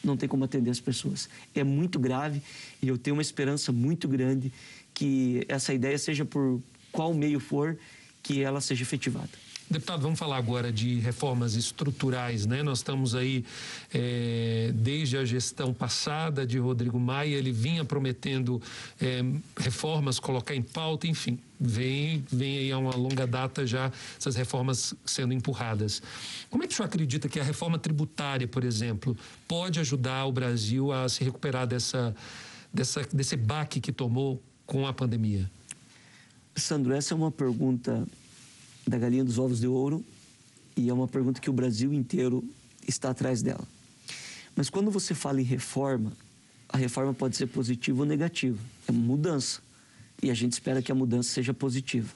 não 0.03 0.15
tem 0.15 0.29
como 0.29 0.43
atender 0.43 0.69
as 0.69 0.79
pessoas. 0.79 1.29
É 1.53 1.63
muito 1.63 1.99
grave 1.99 2.41
e 2.81 2.87
eu 2.87 2.97
tenho 2.97 3.15
uma 3.15 3.21
esperança 3.21 3.71
muito 3.71 4.07
grande 4.07 4.51
que 4.93 5.43
essa 5.47 5.73
ideia, 5.73 5.97
seja 5.97 6.25
por 6.25 6.61
qual 6.91 7.13
meio 7.13 7.39
for, 7.39 7.77
que 8.21 8.41
ela 8.41 8.61
seja 8.61 8.83
efetivada. 8.83 9.29
Deputado, 9.69 10.01
vamos 10.01 10.17
falar 10.17 10.37
agora 10.37 10.71
de 10.71 10.95
reformas 10.95 11.53
estruturais, 11.53 12.47
né? 12.47 12.63
Nós 12.63 12.79
estamos 12.79 13.13
aí 13.13 13.45
é, 13.93 14.71
desde 14.73 15.15
a 15.15 15.23
gestão 15.23 15.71
passada 15.71 16.43
de 16.43 16.57
Rodrigo 16.57 16.99
Maia, 16.99 17.35
ele 17.35 17.51
vinha 17.51 17.85
prometendo 17.85 18.59
é, 18.99 19.23
reformas, 19.59 20.19
colocar 20.19 20.55
em 20.55 20.63
pauta, 20.63 21.05
enfim, 21.05 21.37
vem, 21.59 22.25
vem 22.31 22.57
aí 22.57 22.71
há 22.71 22.79
uma 22.79 22.95
longa 22.95 23.27
data 23.27 23.63
já 23.67 23.91
essas 24.17 24.35
reformas 24.35 24.95
sendo 25.05 25.33
empurradas. 25.33 26.01
Como 26.49 26.63
é 26.63 26.67
que 26.67 26.73
o 26.73 26.75
senhor 26.75 26.87
acredita 26.87 27.29
que 27.29 27.39
a 27.39 27.43
reforma 27.43 27.77
tributária, 27.77 28.47
por 28.47 28.63
exemplo, 28.63 29.15
pode 29.47 29.79
ajudar 29.79 30.25
o 30.25 30.31
Brasil 30.31 30.91
a 30.91 31.07
se 31.07 31.23
recuperar 31.23 31.67
dessa, 31.67 32.15
dessa, 32.73 33.07
desse 33.13 33.37
baque 33.37 33.79
que 33.79 33.91
tomou 33.91 34.41
com 34.65 34.87
a 34.87 34.93
pandemia? 34.93 35.47
Sandro, 36.55 36.91
essa 36.91 37.13
é 37.13 37.15
uma 37.15 37.31
pergunta 37.31 38.03
da 38.89 38.97
galinha 38.97 39.23
dos 39.23 39.37
ovos 39.37 39.59
de 39.59 39.67
ouro 39.67 40.03
e 40.75 40.89
é 40.89 40.93
uma 40.93 41.07
pergunta 41.07 41.39
que 41.39 41.49
o 41.49 41.53
Brasil 41.53 41.93
inteiro 41.93 42.43
está 42.87 43.11
atrás 43.11 43.41
dela. 43.41 43.65
Mas 44.55 44.69
quando 44.69 44.89
você 44.89 45.13
fala 45.13 45.39
em 45.39 45.43
reforma, 45.43 46.11
a 46.67 46.77
reforma 46.77 47.13
pode 47.13 47.37
ser 47.37 47.47
positiva 47.47 47.99
ou 47.99 48.05
negativa. 48.05 48.57
É 48.87 48.91
mudança. 48.91 49.61
E 50.21 50.29
a 50.31 50.33
gente 50.33 50.53
espera 50.53 50.81
que 50.81 50.91
a 50.91 50.95
mudança 50.95 51.29
seja 51.29 51.53
positiva. 51.53 52.13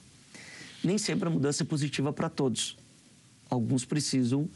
Nem 0.83 0.97
sempre 0.97 1.27
a 1.27 1.31
mudança 1.31 1.63
é 1.63 1.65
positiva 1.65 2.12
para 2.12 2.27
todos. 2.27 2.77
Alguns 3.49 3.86
precisam 3.86 4.49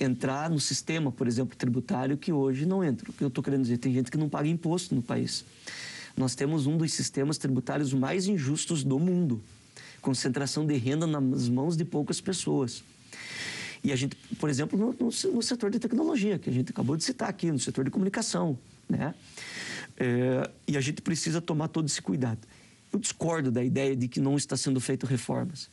entrar 0.00 0.48
no 0.48 0.58
sistema, 0.58 1.12
por 1.12 1.28
exemplo, 1.28 1.56
tributário, 1.56 2.16
que 2.16 2.32
hoje 2.32 2.64
não 2.64 2.82
entra. 2.82 3.10
O 3.10 3.12
que 3.12 3.22
eu 3.22 3.28
estou 3.28 3.44
querendo 3.44 3.62
dizer? 3.62 3.76
Tem 3.76 3.92
gente 3.92 4.10
que 4.10 4.16
não 4.16 4.28
paga 4.28 4.48
imposto 4.48 4.94
no 4.94 5.02
país. 5.02 5.44
Nós 6.16 6.34
temos 6.34 6.66
um 6.66 6.76
dos 6.76 6.92
sistemas 6.92 7.38
tributários 7.38 7.92
mais 7.92 8.26
injustos 8.26 8.82
do 8.82 8.98
mundo 8.98 9.40
concentração 10.02 10.66
de 10.66 10.76
renda 10.76 11.06
nas 11.06 11.48
mãos 11.48 11.76
de 11.76 11.84
poucas 11.84 12.20
pessoas. 12.20 12.82
E 13.82 13.90
a 13.90 13.96
gente, 13.96 14.16
por 14.38 14.50
exemplo, 14.50 14.78
no, 14.78 14.92
no, 14.92 15.06
no, 15.06 15.42
setor 15.42 15.70
de 15.70 15.78
tecnologia, 15.78 16.38
que 16.38 16.50
a 16.50 16.52
gente 16.52 16.70
acabou 16.70 16.96
de 16.96 17.04
citar 17.04 17.28
aqui, 17.28 17.50
no 17.50 17.58
setor 17.58 17.84
de 17.84 17.90
comunicação, 17.90 18.58
né? 18.88 19.14
É, 19.96 20.50
e 20.68 20.76
a 20.76 20.80
gente 20.80 21.00
precisa 21.00 21.40
tomar 21.40 21.68
todo 21.68 21.86
esse 21.86 22.00
cuidado. 22.00 22.40
Eu 22.92 22.98
discordo 22.98 23.50
da 23.50 23.64
ideia 23.64 23.96
de 23.96 24.06
que 24.06 24.20
não 24.20 24.36
está 24.36 24.56
sendo 24.56 24.80
feito 24.80 25.06
reformas. 25.06 25.70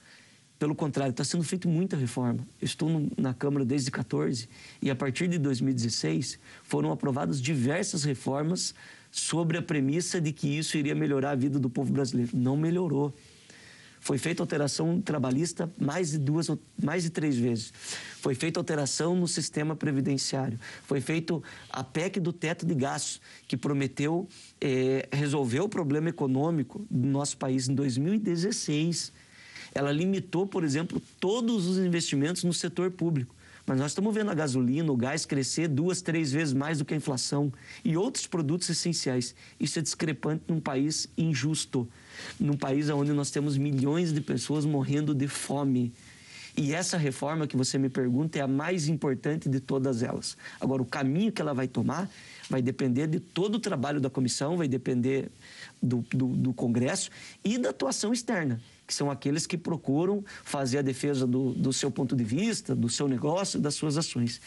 Pelo 0.58 0.76
contrário, 0.76 1.12
está 1.12 1.24
sendo 1.24 1.44
feita 1.44 1.68
muita 1.68 1.96
reforma. 1.96 2.46
Eu 2.62 2.66
estou 2.66 2.90
no, 2.90 3.12
na 3.18 3.34
Câmara 3.34 3.64
desde 3.64 3.90
14 3.92 4.50
e 4.82 4.90
a 4.90 4.96
partir 4.96 5.28
de 5.28 5.38
2016 5.38 6.40
foram 6.64 6.92
aprovadas 6.92 7.42
diversas 7.42 8.04
reformas 8.04 8.74
sobre 9.12 9.58
a 9.58 9.62
premissa 9.62 10.20
de 10.20 10.32
que 10.32 10.48
isso 10.48 10.78
iria 10.78 10.96
melhorar 10.96 11.32
a 11.32 11.36
vida 11.36 11.60
do 11.60 11.70
povo 11.70 11.94
brasileiro. 11.94 12.32
Não 12.36 12.58
melhorou. 12.58 13.14
Foi 14.00 14.18
feita 14.18 14.42
alteração 14.42 15.02
trabalhista 15.02 15.72
mais 15.80 16.12
de 16.12 16.18
duas, 16.18 16.48
mais 16.82 17.04
de 17.04 17.10
três 17.10 17.36
vezes. 17.38 17.74
Foi 18.22 18.34
feita 18.34 18.60
alteração 18.60 19.16
no 19.16 19.28
sistema 19.28 19.76
previdenciário. 19.76 20.60
Foi 20.84 21.02
feito 21.02 21.44
a 21.70 21.84
PEC 21.84 22.20
do 22.20 22.32
teto 22.32 22.66
de 22.66 22.74
gastos, 22.74 23.22
que 23.48 23.58
prometeu 23.58 24.28
é, 24.60 25.08
resolver 25.12 25.60
o 25.60 25.70
problema 25.70 26.10
econômico 26.10 26.86
do 26.90 27.08
nosso 27.08 27.38
país 27.38 27.68
em 27.68 27.76
2016. 27.76 29.12
Ela 29.76 29.92
limitou, 29.92 30.48
por 30.48 30.64
exemplo, 30.64 31.02
todos 31.20 31.68
os 31.68 31.78
investimentos 31.78 32.44
no 32.44 32.54
setor 32.54 32.92
público. 32.92 33.36
Mas 33.70 33.78
nós 33.78 33.92
estamos 33.92 34.16
vendo 34.16 34.32
a 34.32 34.34
gasolina, 34.34 34.92
o 34.92 34.98
gás 34.98 35.28
crescer 35.28 35.68
duas, 35.68 36.02
três 36.02 36.32
vezes 36.32 36.56
mais 36.56 36.80
do 36.80 36.86
que 36.86 36.96
a 36.96 36.98
inflação 36.98 37.54
e 37.86 37.96
outros 37.96 38.26
produtos 38.26 38.68
essenciais. 38.68 39.36
Isso 39.60 39.78
é 39.78 39.82
discrepante 39.84 40.42
num 40.48 40.60
país 40.60 41.08
injusto 41.16 41.88
num 42.40 42.58
país 42.58 42.90
onde 42.90 43.14
nós 43.14 43.30
temos 43.30 43.60
milhões 43.60 44.12
de 44.12 44.22
pessoas 44.22 44.66
morrendo 44.66 45.14
de 45.14 45.28
fome. 45.28 45.94
E 46.58 46.74
essa 46.74 46.98
reforma 46.98 47.46
que 47.46 47.56
você 47.56 47.78
me 47.78 47.90
pergunta 47.90 48.40
é 48.40 48.42
a 48.42 48.48
mais 48.48 48.88
importante 48.88 49.48
de 49.48 49.60
todas 49.60 50.02
elas. 50.02 50.36
Agora, 50.60 50.82
o 50.82 50.86
caminho 50.86 51.32
que 51.32 51.40
ela 51.40 51.54
vai 51.54 51.68
tomar, 51.68 52.10
vai 52.50 52.64
depender 52.64 53.06
de 53.06 53.20
todo 53.20 53.54
o 53.56 53.60
trabalho 53.60 54.02
da 54.02 54.10
comissão, 54.10 54.58
vai 54.58 54.68
depender 54.68 55.30
do, 55.80 56.04
do, 56.10 56.30
do 56.30 56.54
Congresso 56.54 57.12
e 57.46 57.56
da 57.60 57.70
atuação 57.70 58.12
externa 58.12 58.60
que 58.90 58.94
são 58.96 59.12
aqueles 59.12 59.46
que 59.46 59.56
procuram 59.56 60.26
fazer 60.44 60.80
a 60.80 60.82
defesa 60.82 61.28
do, 61.28 61.54
do 61.54 61.72
seu 61.72 61.92
ponto 61.92 62.16
de 62.16 62.24
vista, 62.24 62.76
do 62.76 62.90
seu 62.90 63.08
negócio, 63.08 63.60
das 63.60 63.76
suas 63.76 63.98
ações 63.98 64.42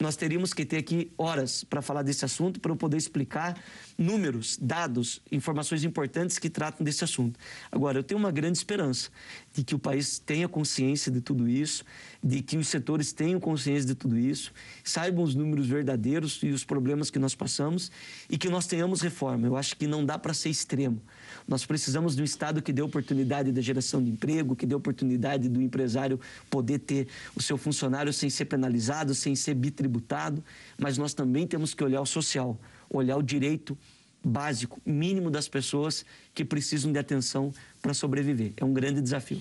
nós 0.00 0.16
teríamos 0.16 0.54
que 0.54 0.64
ter 0.64 0.78
aqui 0.78 1.12
horas 1.18 1.62
para 1.62 1.82
falar 1.82 2.02
desse 2.02 2.24
assunto, 2.24 2.58
para 2.58 2.72
eu 2.72 2.76
poder 2.76 2.96
explicar 2.96 3.56
números, 3.98 4.58
dados, 4.60 5.20
informações 5.30 5.84
importantes 5.84 6.38
que 6.38 6.48
tratam 6.48 6.82
desse 6.82 7.04
assunto. 7.04 7.38
Agora, 7.70 7.98
eu 7.98 8.02
tenho 8.02 8.18
uma 8.18 8.30
grande 8.32 8.56
esperança 8.56 9.10
de 9.52 9.62
que 9.62 9.74
o 9.74 9.78
país 9.78 10.18
tenha 10.18 10.48
consciência 10.48 11.12
de 11.12 11.20
tudo 11.20 11.46
isso, 11.46 11.84
de 12.22 12.40
que 12.40 12.56
os 12.56 12.68
setores 12.68 13.12
tenham 13.12 13.38
consciência 13.38 13.86
de 13.86 13.94
tudo 13.94 14.18
isso, 14.18 14.52
saibam 14.82 15.22
os 15.22 15.34
números 15.34 15.66
verdadeiros 15.66 16.40
e 16.42 16.48
os 16.48 16.64
problemas 16.64 17.10
que 17.10 17.18
nós 17.18 17.34
passamos 17.34 17.90
e 18.28 18.38
que 18.38 18.48
nós 18.48 18.66
tenhamos 18.66 19.02
reforma. 19.02 19.46
Eu 19.46 19.56
acho 19.56 19.76
que 19.76 19.86
não 19.86 20.04
dá 20.04 20.18
para 20.18 20.32
ser 20.32 20.48
extremo. 20.48 21.02
Nós 21.46 21.66
precisamos 21.66 22.16
de 22.16 22.22
um 22.22 22.24
Estado 22.24 22.62
que 22.62 22.72
dê 22.72 22.80
oportunidade 22.80 23.52
da 23.52 23.60
geração 23.60 24.02
de 24.02 24.10
emprego, 24.10 24.56
que 24.56 24.64
dê 24.64 24.74
oportunidade 24.74 25.48
do 25.48 25.60
empresário 25.60 26.18
poder 26.48 26.78
ter 26.78 27.08
o 27.34 27.42
seu 27.42 27.58
funcionário 27.58 28.12
sem 28.12 28.30
ser 28.30 28.46
penalizado, 28.46 29.14
sem 29.14 29.34
ser 29.34 29.54
bitributado, 29.54 29.89
mas 30.78 30.96
nós 30.96 31.14
também 31.14 31.46
temos 31.46 31.74
que 31.74 31.82
olhar 31.82 32.00
o 32.00 32.06
social, 32.06 32.58
olhar 32.88 33.16
o 33.16 33.22
direito 33.22 33.76
básico, 34.22 34.80
mínimo 34.84 35.30
das 35.30 35.48
pessoas 35.48 36.04
que 36.34 36.44
precisam 36.44 36.92
de 36.92 36.98
atenção 36.98 37.52
para 37.80 37.94
sobreviver. 37.94 38.52
É 38.56 38.64
um 38.64 38.72
grande 38.72 39.00
desafio. 39.00 39.40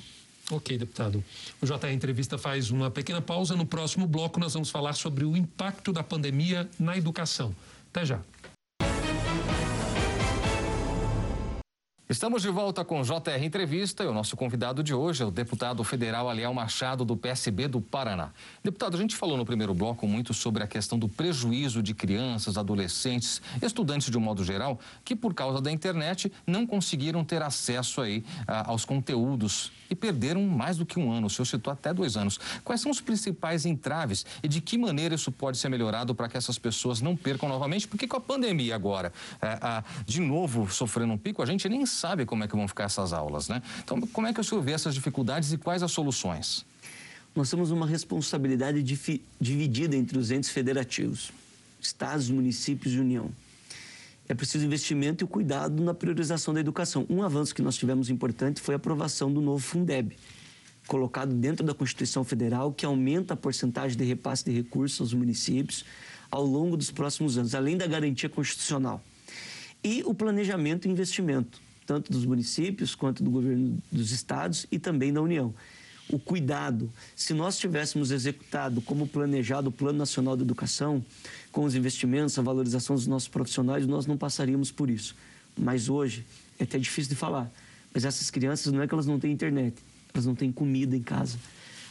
Ok, 0.51 0.77
deputado. 0.77 1.23
O 1.61 1.65
JR 1.65 1.91
Entrevista 1.91 2.37
faz 2.37 2.71
uma 2.71 2.89
pequena 2.89 3.21
pausa. 3.21 3.55
No 3.55 3.65
próximo 3.65 4.07
bloco, 4.07 4.39
nós 4.39 4.53
vamos 4.53 4.71
falar 4.71 4.93
sobre 4.93 5.23
o 5.23 5.37
impacto 5.37 5.93
da 5.93 6.01
pandemia 6.01 6.67
na 6.79 6.97
educação. 6.97 7.55
Até 7.91 8.05
já. 8.05 8.19
Estamos 12.11 12.41
de 12.41 12.49
volta 12.49 12.83
com 12.83 13.03
JR 13.03 13.43
Entrevista 13.43 14.03
e 14.03 14.07
o 14.07 14.11
nosso 14.11 14.35
convidado 14.35 14.81
de 14.81 14.95
hoje 14.95 15.21
é 15.21 15.25
o 15.27 15.29
deputado 15.29 15.83
federal 15.83 16.27
Aliel 16.27 16.51
Machado, 16.51 17.05
do 17.05 17.15
PSB 17.15 17.67
do 17.67 17.79
Paraná. 17.79 18.31
Deputado, 18.63 18.97
a 18.97 18.99
gente 18.99 19.15
falou 19.15 19.37
no 19.37 19.45
primeiro 19.45 19.75
bloco 19.75 20.07
muito 20.07 20.33
sobre 20.33 20.63
a 20.63 20.67
questão 20.67 20.97
do 20.97 21.07
prejuízo 21.07 21.83
de 21.83 21.93
crianças, 21.93 22.57
adolescentes, 22.57 23.43
estudantes 23.61 24.09
de 24.09 24.17
um 24.17 24.21
modo 24.21 24.43
geral, 24.43 24.79
que 25.05 25.15
por 25.15 25.35
causa 25.35 25.61
da 25.61 25.71
internet 25.71 26.33
não 26.47 26.65
conseguiram 26.65 27.23
ter 27.23 27.43
acesso 27.43 28.01
aí 28.01 28.25
a, 28.47 28.71
aos 28.71 28.85
conteúdos 28.85 29.71
e 29.87 29.95
perderam 29.95 30.41
mais 30.43 30.77
do 30.77 30.85
que 30.87 30.99
um 30.99 31.11
ano, 31.11 31.27
o 31.27 31.29
senhor 31.29 31.45
citou 31.45 31.71
até 31.71 31.93
dois 31.93 32.17
anos. 32.17 32.39
Quais 32.63 32.81
são 32.81 32.91
os 32.91 33.01
principais 33.01 33.65
entraves 33.67 34.25
e 34.41 34.47
de 34.47 34.61
que 34.61 34.77
maneira 34.79 35.13
isso 35.13 35.31
pode 35.31 35.57
ser 35.59 35.69
melhorado 35.69 36.15
para 36.15 36.27
que 36.27 36.37
essas 36.37 36.57
pessoas 36.57 37.01
não 37.01 37.15
percam 37.15 37.47
novamente? 37.47 37.87
Porque 37.87 38.07
com 38.07 38.17
a 38.17 38.21
pandemia 38.21 38.73
agora, 38.73 39.13
é, 39.41 39.83
de 40.05 40.21
novo 40.21 40.71
sofrendo 40.71 41.13
um 41.13 41.17
pico, 41.17 41.41
a 41.41 41.45
gente 41.45 41.67
nem 41.69 41.85
sabe 41.85 41.98
como 42.25 42.43
é 42.43 42.47
que 42.47 42.55
vão 42.55 42.67
ficar 42.67 42.85
essas 42.85 43.13
aulas, 43.13 43.47
né? 43.47 43.61
Então, 43.83 43.99
como 44.01 44.27
é 44.27 44.33
que 44.33 44.39
o 44.39 44.43
senhor 44.43 44.61
vê 44.61 44.71
essas 44.71 44.93
dificuldades 44.93 45.51
e 45.51 45.57
quais 45.57 45.83
as 45.83 45.91
soluções? 45.91 46.65
Nós 47.35 47.49
temos 47.49 47.71
uma 47.71 47.85
responsabilidade 47.85 48.81
dividida 49.39 49.95
entre 49.95 50.17
os 50.17 50.31
entes 50.31 50.49
federativos, 50.49 51.31
estados, 51.79 52.29
municípios 52.29 52.93
e 52.93 52.99
União. 52.99 53.31
É 54.27 54.33
preciso 54.33 54.65
investimento 54.65 55.23
e 55.23 55.27
cuidado 55.27 55.81
na 55.81 55.93
priorização 55.93 56.53
da 56.53 56.59
educação. 56.59 57.05
Um 57.09 57.23
avanço 57.23 57.53
que 57.53 57.61
nós 57.61 57.75
tivemos 57.75 58.09
importante 58.09 58.61
foi 58.61 58.75
a 58.75 58.77
aprovação 58.77 59.31
do 59.31 59.41
novo 59.41 59.59
Fundeb, 59.59 60.15
colocado 60.87 61.33
dentro 61.33 61.65
da 61.65 61.73
Constituição 61.73 62.23
Federal, 62.23 62.71
que 62.73 62.85
aumenta 62.85 63.33
a 63.33 63.37
porcentagem 63.37 63.97
de 63.97 64.03
repasse 64.03 64.43
de 64.45 64.51
recursos 64.51 64.99
aos 64.99 65.13
municípios 65.13 65.85
ao 66.31 66.45
longo 66.45 66.77
dos 66.77 66.91
próximos 66.91 67.37
anos, 67.37 67.55
além 67.55 67.77
da 67.77 67.87
garantia 67.87 68.29
constitucional. 68.29 69.03
E 69.83 70.03
o 70.05 70.13
planejamento 70.13 70.87
e 70.87 70.91
investimento 70.91 71.68
tanto 71.89 72.11
dos 72.11 72.23
municípios 72.23 72.93
quanto 72.93 73.23
do 73.23 73.31
governo 73.31 73.79
dos 73.91 74.11
estados 74.11 74.67
e 74.71 74.77
também 74.77 75.11
da 75.11 75.23
União. 75.23 75.51
O 76.07 76.19
cuidado, 76.19 76.87
se 77.15 77.33
nós 77.33 77.57
tivéssemos 77.57 78.11
executado 78.11 78.79
como 78.79 79.07
planejado 79.07 79.69
o 79.69 79.71
Plano 79.71 79.97
Nacional 79.97 80.37
de 80.37 80.43
Educação, 80.43 81.03
com 81.51 81.63
os 81.63 81.73
investimentos, 81.73 82.37
a 82.37 82.43
valorização 82.43 82.95
dos 82.95 83.07
nossos 83.07 83.27
profissionais, 83.27 83.87
nós 83.87 84.05
não 84.05 84.17
passaríamos 84.17 84.69
por 84.69 84.87
isso. 84.87 85.15
Mas 85.57 85.89
hoje, 85.89 86.23
é 86.59 86.63
até 86.63 86.77
difícil 86.77 87.09
de 87.09 87.15
falar, 87.15 87.51
mas 87.91 88.05
essas 88.05 88.29
crianças 88.29 88.71
não 88.71 88.83
é 88.83 88.87
que 88.87 88.93
elas 88.93 89.07
não 89.07 89.19
têm 89.19 89.31
internet, 89.31 89.75
elas 90.13 90.27
não 90.27 90.35
têm 90.35 90.51
comida 90.51 90.95
em 90.95 91.01
casa. 91.01 91.39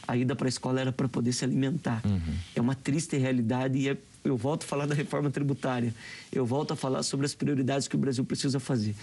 A 0.07 0.15
ida 0.15 0.33
para 0.33 0.47
a 0.47 0.49
escola 0.49 0.79
era 0.79 0.93
para 0.93 1.09
poder 1.09 1.33
se 1.33 1.43
alimentar. 1.43 2.01
Uhum. 2.05 2.35
É 2.55 2.61
uma 2.61 2.73
triste 2.73 3.17
realidade 3.17 3.77
e 3.77 3.89
é, 3.89 3.97
eu 4.23 4.37
volto 4.37 4.63
a 4.63 4.65
falar 4.65 4.85
da 4.85 4.95
reforma 4.95 5.29
tributária. 5.29 5.93
Eu 6.31 6.45
volto 6.45 6.71
a 6.71 6.75
falar 6.77 7.03
sobre 7.03 7.25
as 7.25 7.35
prioridades 7.35 7.85
que 7.89 7.97
o 7.97 7.99
Brasil 7.99 8.23
precisa 8.23 8.61
fazer 8.61 8.95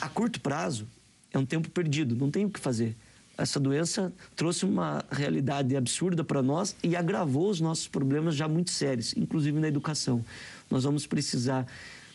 a 0.00 0.08
curto 0.08 0.40
prazo 0.40 0.86
é 1.32 1.38
um 1.38 1.46
tempo 1.46 1.70
perdido, 1.70 2.16
não 2.16 2.30
tem 2.30 2.44
o 2.44 2.50
que 2.50 2.58
fazer. 2.58 2.96
Essa 3.36 3.58
doença 3.58 4.12
trouxe 4.36 4.64
uma 4.64 5.04
realidade 5.10 5.74
absurda 5.76 6.22
para 6.22 6.42
nós 6.42 6.76
e 6.82 6.94
agravou 6.94 7.48
os 7.48 7.60
nossos 7.60 7.88
problemas 7.88 8.34
já 8.34 8.46
muito 8.46 8.70
sérios, 8.70 9.14
inclusive 9.16 9.58
na 9.58 9.68
educação. 9.68 10.24
Nós 10.70 10.84
vamos 10.84 11.06
precisar 11.06 11.66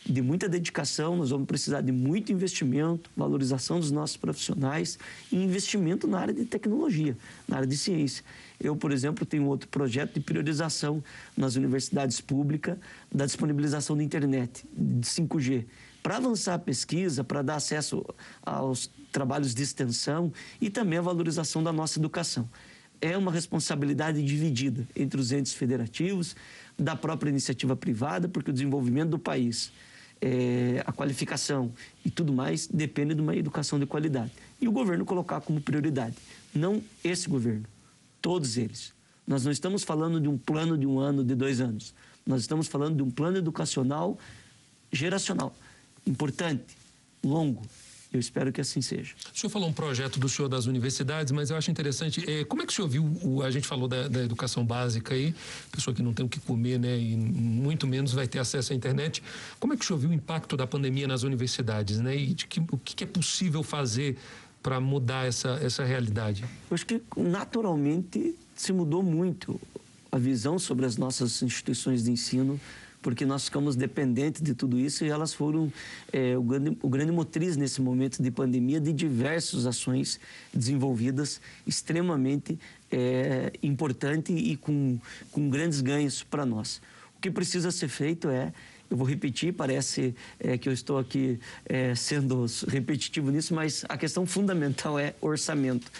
de 0.04 0.22
muita 0.22 0.48
dedicação, 0.48 1.16
nós 1.16 1.30
vamos 1.30 1.46
precisar 1.46 1.80
de 1.80 1.90
muito 1.90 2.30
investimento, 2.30 3.10
valorização 3.16 3.80
dos 3.80 3.90
nossos 3.90 4.16
profissionais 4.16 4.98
e 5.32 5.36
investimento 5.36 6.06
na 6.06 6.20
área 6.20 6.34
de 6.34 6.44
tecnologia, 6.44 7.16
na 7.48 7.56
área 7.56 7.66
de 7.66 7.76
ciência. 7.76 8.24
Eu, 8.60 8.76
por 8.76 8.92
exemplo, 8.92 9.26
tenho 9.26 9.46
outro 9.46 9.68
projeto 9.68 10.14
de 10.14 10.20
priorização 10.20 11.02
nas 11.36 11.56
universidades 11.56 12.20
públicas 12.20 12.78
da 13.12 13.26
disponibilização 13.26 13.96
da 13.96 14.04
internet, 14.04 14.64
de 14.72 15.06
5G 15.06 15.64
para 16.06 16.18
avançar 16.18 16.54
a 16.54 16.58
pesquisa, 16.60 17.24
para 17.24 17.42
dar 17.42 17.56
acesso 17.56 18.06
aos 18.40 18.88
trabalhos 19.10 19.52
de 19.52 19.60
extensão 19.60 20.32
e 20.60 20.70
também 20.70 21.00
a 21.00 21.02
valorização 21.02 21.64
da 21.64 21.72
nossa 21.72 21.98
educação. 21.98 22.48
É 23.00 23.18
uma 23.18 23.32
responsabilidade 23.32 24.22
dividida 24.22 24.86
entre 24.94 25.20
os 25.20 25.32
entes 25.32 25.52
federativos, 25.52 26.36
da 26.78 26.94
própria 26.94 27.28
iniciativa 27.28 27.74
privada, 27.74 28.28
porque 28.28 28.50
o 28.50 28.52
desenvolvimento 28.52 29.10
do 29.10 29.18
país, 29.18 29.72
é, 30.20 30.80
a 30.86 30.92
qualificação 30.92 31.72
e 32.04 32.10
tudo 32.10 32.32
mais 32.32 32.68
depende 32.68 33.12
de 33.12 33.20
uma 33.20 33.34
educação 33.34 33.76
de 33.76 33.84
qualidade. 33.84 34.30
E 34.60 34.68
o 34.68 34.70
governo 34.70 35.04
colocar 35.04 35.40
como 35.40 35.60
prioridade. 35.60 36.14
Não 36.54 36.80
esse 37.02 37.28
governo, 37.28 37.64
todos 38.22 38.56
eles. 38.56 38.94
Nós 39.26 39.44
não 39.44 39.50
estamos 39.50 39.82
falando 39.82 40.20
de 40.20 40.28
um 40.28 40.38
plano 40.38 40.78
de 40.78 40.86
um 40.86 41.00
ano, 41.00 41.24
de 41.24 41.34
dois 41.34 41.60
anos. 41.60 41.92
Nós 42.24 42.42
estamos 42.42 42.68
falando 42.68 42.94
de 42.94 43.02
um 43.02 43.10
plano 43.10 43.38
educacional 43.38 44.16
geracional 44.92 45.52
importante, 46.06 46.76
longo. 47.22 47.62
Eu 48.12 48.20
espero 48.20 48.52
que 48.52 48.60
assim 48.60 48.80
seja. 48.80 49.14
O 49.34 49.38
senhor 49.38 49.50
falou 49.50 49.68
um 49.68 49.72
projeto 49.72 50.18
do 50.18 50.28
senhor 50.28 50.48
das 50.48 50.66
universidades, 50.66 51.32
mas 51.32 51.50
eu 51.50 51.56
acho 51.56 51.70
interessante. 51.70 52.24
É, 52.28 52.44
como 52.44 52.62
é 52.62 52.66
que 52.66 52.72
o 52.72 52.74
senhor 52.74 52.88
viu? 52.88 53.04
O, 53.22 53.42
a 53.42 53.50
gente 53.50 53.66
falou 53.66 53.88
da, 53.88 54.08
da, 54.08 54.22
educação 54.22 54.64
básica 54.64 55.14
aí, 55.14 55.34
pessoa 55.70 55.94
que 55.94 56.02
não 56.02 56.14
tem 56.14 56.24
o 56.24 56.28
que 56.28 56.40
comer, 56.40 56.78
né? 56.78 56.96
E 56.96 57.16
muito 57.16 57.86
menos 57.86 58.12
vai 58.12 58.26
ter 58.26 58.38
acesso 58.38 58.72
à 58.72 58.76
internet. 58.76 59.22
Como 59.60 59.74
é 59.74 59.76
que 59.76 59.84
o 59.84 59.86
senhor 59.86 59.98
viu 59.98 60.10
o 60.10 60.14
impacto 60.14 60.56
da 60.56 60.66
pandemia 60.66 61.06
nas 61.06 61.24
universidades, 61.24 61.98
né? 61.98 62.16
E 62.16 62.34
que, 62.34 62.60
o 62.60 62.78
que 62.78 63.04
é 63.04 63.06
possível 63.06 63.62
fazer 63.62 64.16
para 64.62 64.80
mudar 64.80 65.26
essa, 65.26 65.58
essa 65.62 65.84
realidade? 65.84 66.42
Eu 66.70 66.74
acho 66.74 66.86
que 66.86 67.02
naturalmente 67.16 68.34
se 68.54 68.72
mudou 68.72 69.02
muito 69.02 69.60
a 70.10 70.18
visão 70.18 70.58
sobre 70.58 70.86
as 70.86 70.96
nossas 70.96 71.42
instituições 71.42 72.04
de 72.04 72.10
ensino 72.10 72.58
porque 73.06 73.24
nós 73.24 73.44
ficamos 73.44 73.76
dependentes 73.76 74.42
de 74.42 74.52
tudo 74.52 74.80
isso 74.80 75.04
e 75.04 75.08
elas 75.08 75.32
foram 75.32 75.72
é, 76.12 76.36
o, 76.36 76.42
grande, 76.42 76.76
o 76.82 76.88
grande 76.88 77.12
motriz 77.12 77.56
nesse 77.56 77.80
momento 77.80 78.20
de 78.20 78.32
pandemia 78.32 78.80
de 78.80 78.92
diversas 78.92 79.64
ações 79.64 80.18
desenvolvidas 80.52 81.40
extremamente 81.64 82.58
é, 82.90 83.52
importante 83.62 84.32
e 84.32 84.56
com, 84.56 84.98
com 85.30 85.48
grandes 85.48 85.80
ganhos 85.80 86.24
para 86.24 86.44
nós. 86.44 86.82
O 87.16 87.20
que 87.20 87.30
precisa 87.30 87.70
ser 87.70 87.86
feito 87.86 88.28
é 88.28 88.52
eu 88.90 88.96
vou 88.96 89.06
repetir, 89.06 89.52
parece 89.52 90.14
é, 90.38 90.56
que 90.56 90.68
eu 90.68 90.72
estou 90.72 90.98
aqui 90.98 91.38
é, 91.64 91.94
sendo 91.94 92.46
repetitivo 92.68 93.30
nisso, 93.30 93.54
mas 93.54 93.84
a 93.88 93.96
questão 93.96 94.26
fundamental 94.26 94.98
é 94.98 95.14
orçamento. 95.20 95.90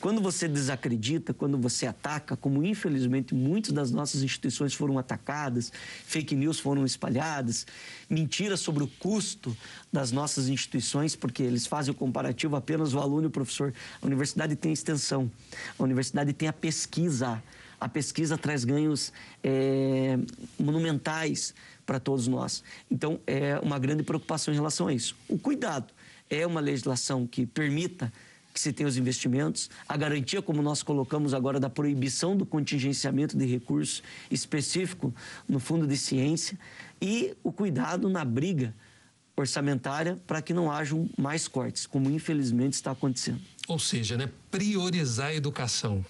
Quando 0.00 0.20
você 0.20 0.46
desacredita, 0.46 1.32
quando 1.32 1.56
você 1.56 1.86
ataca, 1.86 2.36
como 2.36 2.62
infelizmente 2.64 3.34
muitas 3.34 3.72
das 3.72 3.90
nossas 3.90 4.22
instituições 4.22 4.74
foram 4.74 4.98
atacadas, 4.98 5.72
fake 6.06 6.34
news 6.34 6.58
foram 6.58 6.84
espalhadas, 6.84 7.66
mentiras 8.08 8.60
sobre 8.60 8.84
o 8.84 8.88
custo 8.98 9.56
das 9.92 10.12
nossas 10.12 10.48
instituições, 10.48 11.16
porque 11.16 11.42
eles 11.42 11.66
fazem 11.66 11.92
o 11.92 11.94
comparativo 11.96 12.56
apenas 12.56 12.94
o 12.94 12.98
aluno 12.98 13.24
e 13.24 13.26
o 13.26 13.30
professor. 13.30 13.72
A 14.02 14.06
universidade 14.06 14.54
tem 14.56 14.72
extensão, 14.72 15.30
a 15.78 15.82
universidade 15.82 16.32
tem 16.32 16.48
a 16.48 16.52
pesquisa. 16.52 17.42
A 17.80 17.88
pesquisa 17.88 18.36
traz 18.38 18.64
ganhos 18.64 19.12
é, 19.42 20.18
monumentais 20.58 21.54
para 21.84 22.00
todos 22.00 22.26
nós. 22.26 22.62
Então, 22.90 23.20
é 23.26 23.58
uma 23.60 23.78
grande 23.78 24.02
preocupação 24.02 24.52
em 24.52 24.56
relação 24.56 24.88
a 24.88 24.92
isso. 24.92 25.16
O 25.28 25.38
cuidado 25.38 25.92
é 26.30 26.46
uma 26.46 26.60
legislação 26.60 27.26
que 27.26 27.46
permita 27.46 28.12
que 28.52 28.60
se 28.60 28.72
tem 28.72 28.86
os 28.86 28.96
investimentos, 28.96 29.68
a 29.88 29.96
garantia, 29.96 30.40
como 30.40 30.62
nós 30.62 30.80
colocamos 30.80 31.34
agora, 31.34 31.58
da 31.58 31.68
proibição 31.68 32.36
do 32.36 32.46
contingenciamento 32.46 33.36
de 33.36 33.44
recurso 33.44 34.00
específico 34.30 35.12
no 35.48 35.58
Fundo 35.58 35.88
de 35.88 35.96
Ciência 35.96 36.56
e 37.02 37.36
o 37.42 37.50
cuidado 37.50 38.08
na 38.08 38.24
briga 38.24 38.72
orçamentária 39.36 40.20
para 40.24 40.40
que 40.40 40.54
não 40.54 40.70
hajam 40.70 41.10
mais 41.18 41.48
cortes, 41.48 41.84
como 41.84 42.08
infelizmente 42.08 42.74
está 42.74 42.92
acontecendo. 42.92 43.40
Ou 43.66 43.80
seja, 43.80 44.16
né, 44.16 44.30
priorizar 44.52 45.28
a 45.28 45.34
educação. 45.34 46.04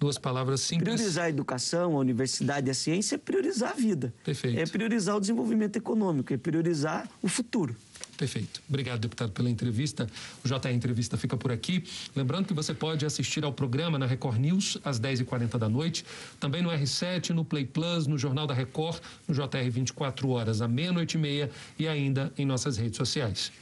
Duas 0.00 0.16
palavras 0.16 0.62
simples. 0.62 0.94
Priorizar 0.94 1.26
a 1.26 1.28
educação, 1.28 1.94
a 1.94 1.98
universidade 1.98 2.68
e 2.68 2.70
a 2.70 2.74
ciência 2.74 3.16
é 3.16 3.18
priorizar 3.18 3.72
a 3.72 3.74
vida. 3.74 4.14
Perfeito. 4.24 4.58
É 4.58 4.64
priorizar 4.64 5.14
o 5.14 5.20
desenvolvimento 5.20 5.76
econômico, 5.76 6.32
é 6.32 6.38
priorizar 6.38 7.06
o 7.20 7.28
futuro. 7.28 7.76
Perfeito. 8.16 8.62
Obrigado, 8.66 8.98
deputado, 9.00 9.30
pela 9.32 9.50
entrevista. 9.50 10.08
O 10.42 10.48
JR 10.48 10.70
Entrevista 10.72 11.18
fica 11.18 11.36
por 11.36 11.52
aqui. 11.52 11.84
Lembrando 12.16 12.46
que 12.46 12.54
você 12.54 12.72
pode 12.72 13.04
assistir 13.04 13.44
ao 13.44 13.52
programa 13.52 13.98
na 13.98 14.06
Record 14.06 14.38
News 14.38 14.78
às 14.82 14.98
10h40 14.98 15.58
da 15.58 15.68
noite, 15.68 16.02
também 16.38 16.62
no 16.62 16.70
R7, 16.70 17.30
no 17.30 17.44
Play 17.44 17.66
Plus, 17.66 18.06
no 18.06 18.16
Jornal 18.16 18.46
da 18.46 18.54
Record, 18.54 19.02
no 19.28 19.34
JR 19.34 19.70
24 19.70 20.30
horas, 20.30 20.62
à 20.62 20.68
meia-noite 20.68 21.18
e 21.18 21.20
meia 21.20 21.50
e 21.78 21.86
ainda 21.86 22.32
em 22.38 22.46
nossas 22.46 22.78
redes 22.78 22.96
sociais. 22.96 23.52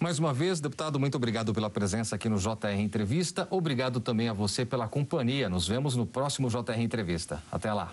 Mais 0.00 0.18
uma 0.18 0.32
vez, 0.32 0.60
deputado, 0.60 0.98
muito 0.98 1.16
obrigado 1.16 1.52
pela 1.52 1.68
presença 1.68 2.14
aqui 2.14 2.28
no 2.28 2.38
JR 2.38 2.78
Entrevista. 2.78 3.48
Obrigado 3.50 3.98
também 3.98 4.28
a 4.28 4.32
você 4.32 4.64
pela 4.64 4.86
companhia. 4.86 5.48
Nos 5.48 5.66
vemos 5.66 5.96
no 5.96 6.06
próximo 6.06 6.48
JR 6.48 6.80
Entrevista. 6.80 7.42
Até 7.50 7.72
lá. 7.72 7.92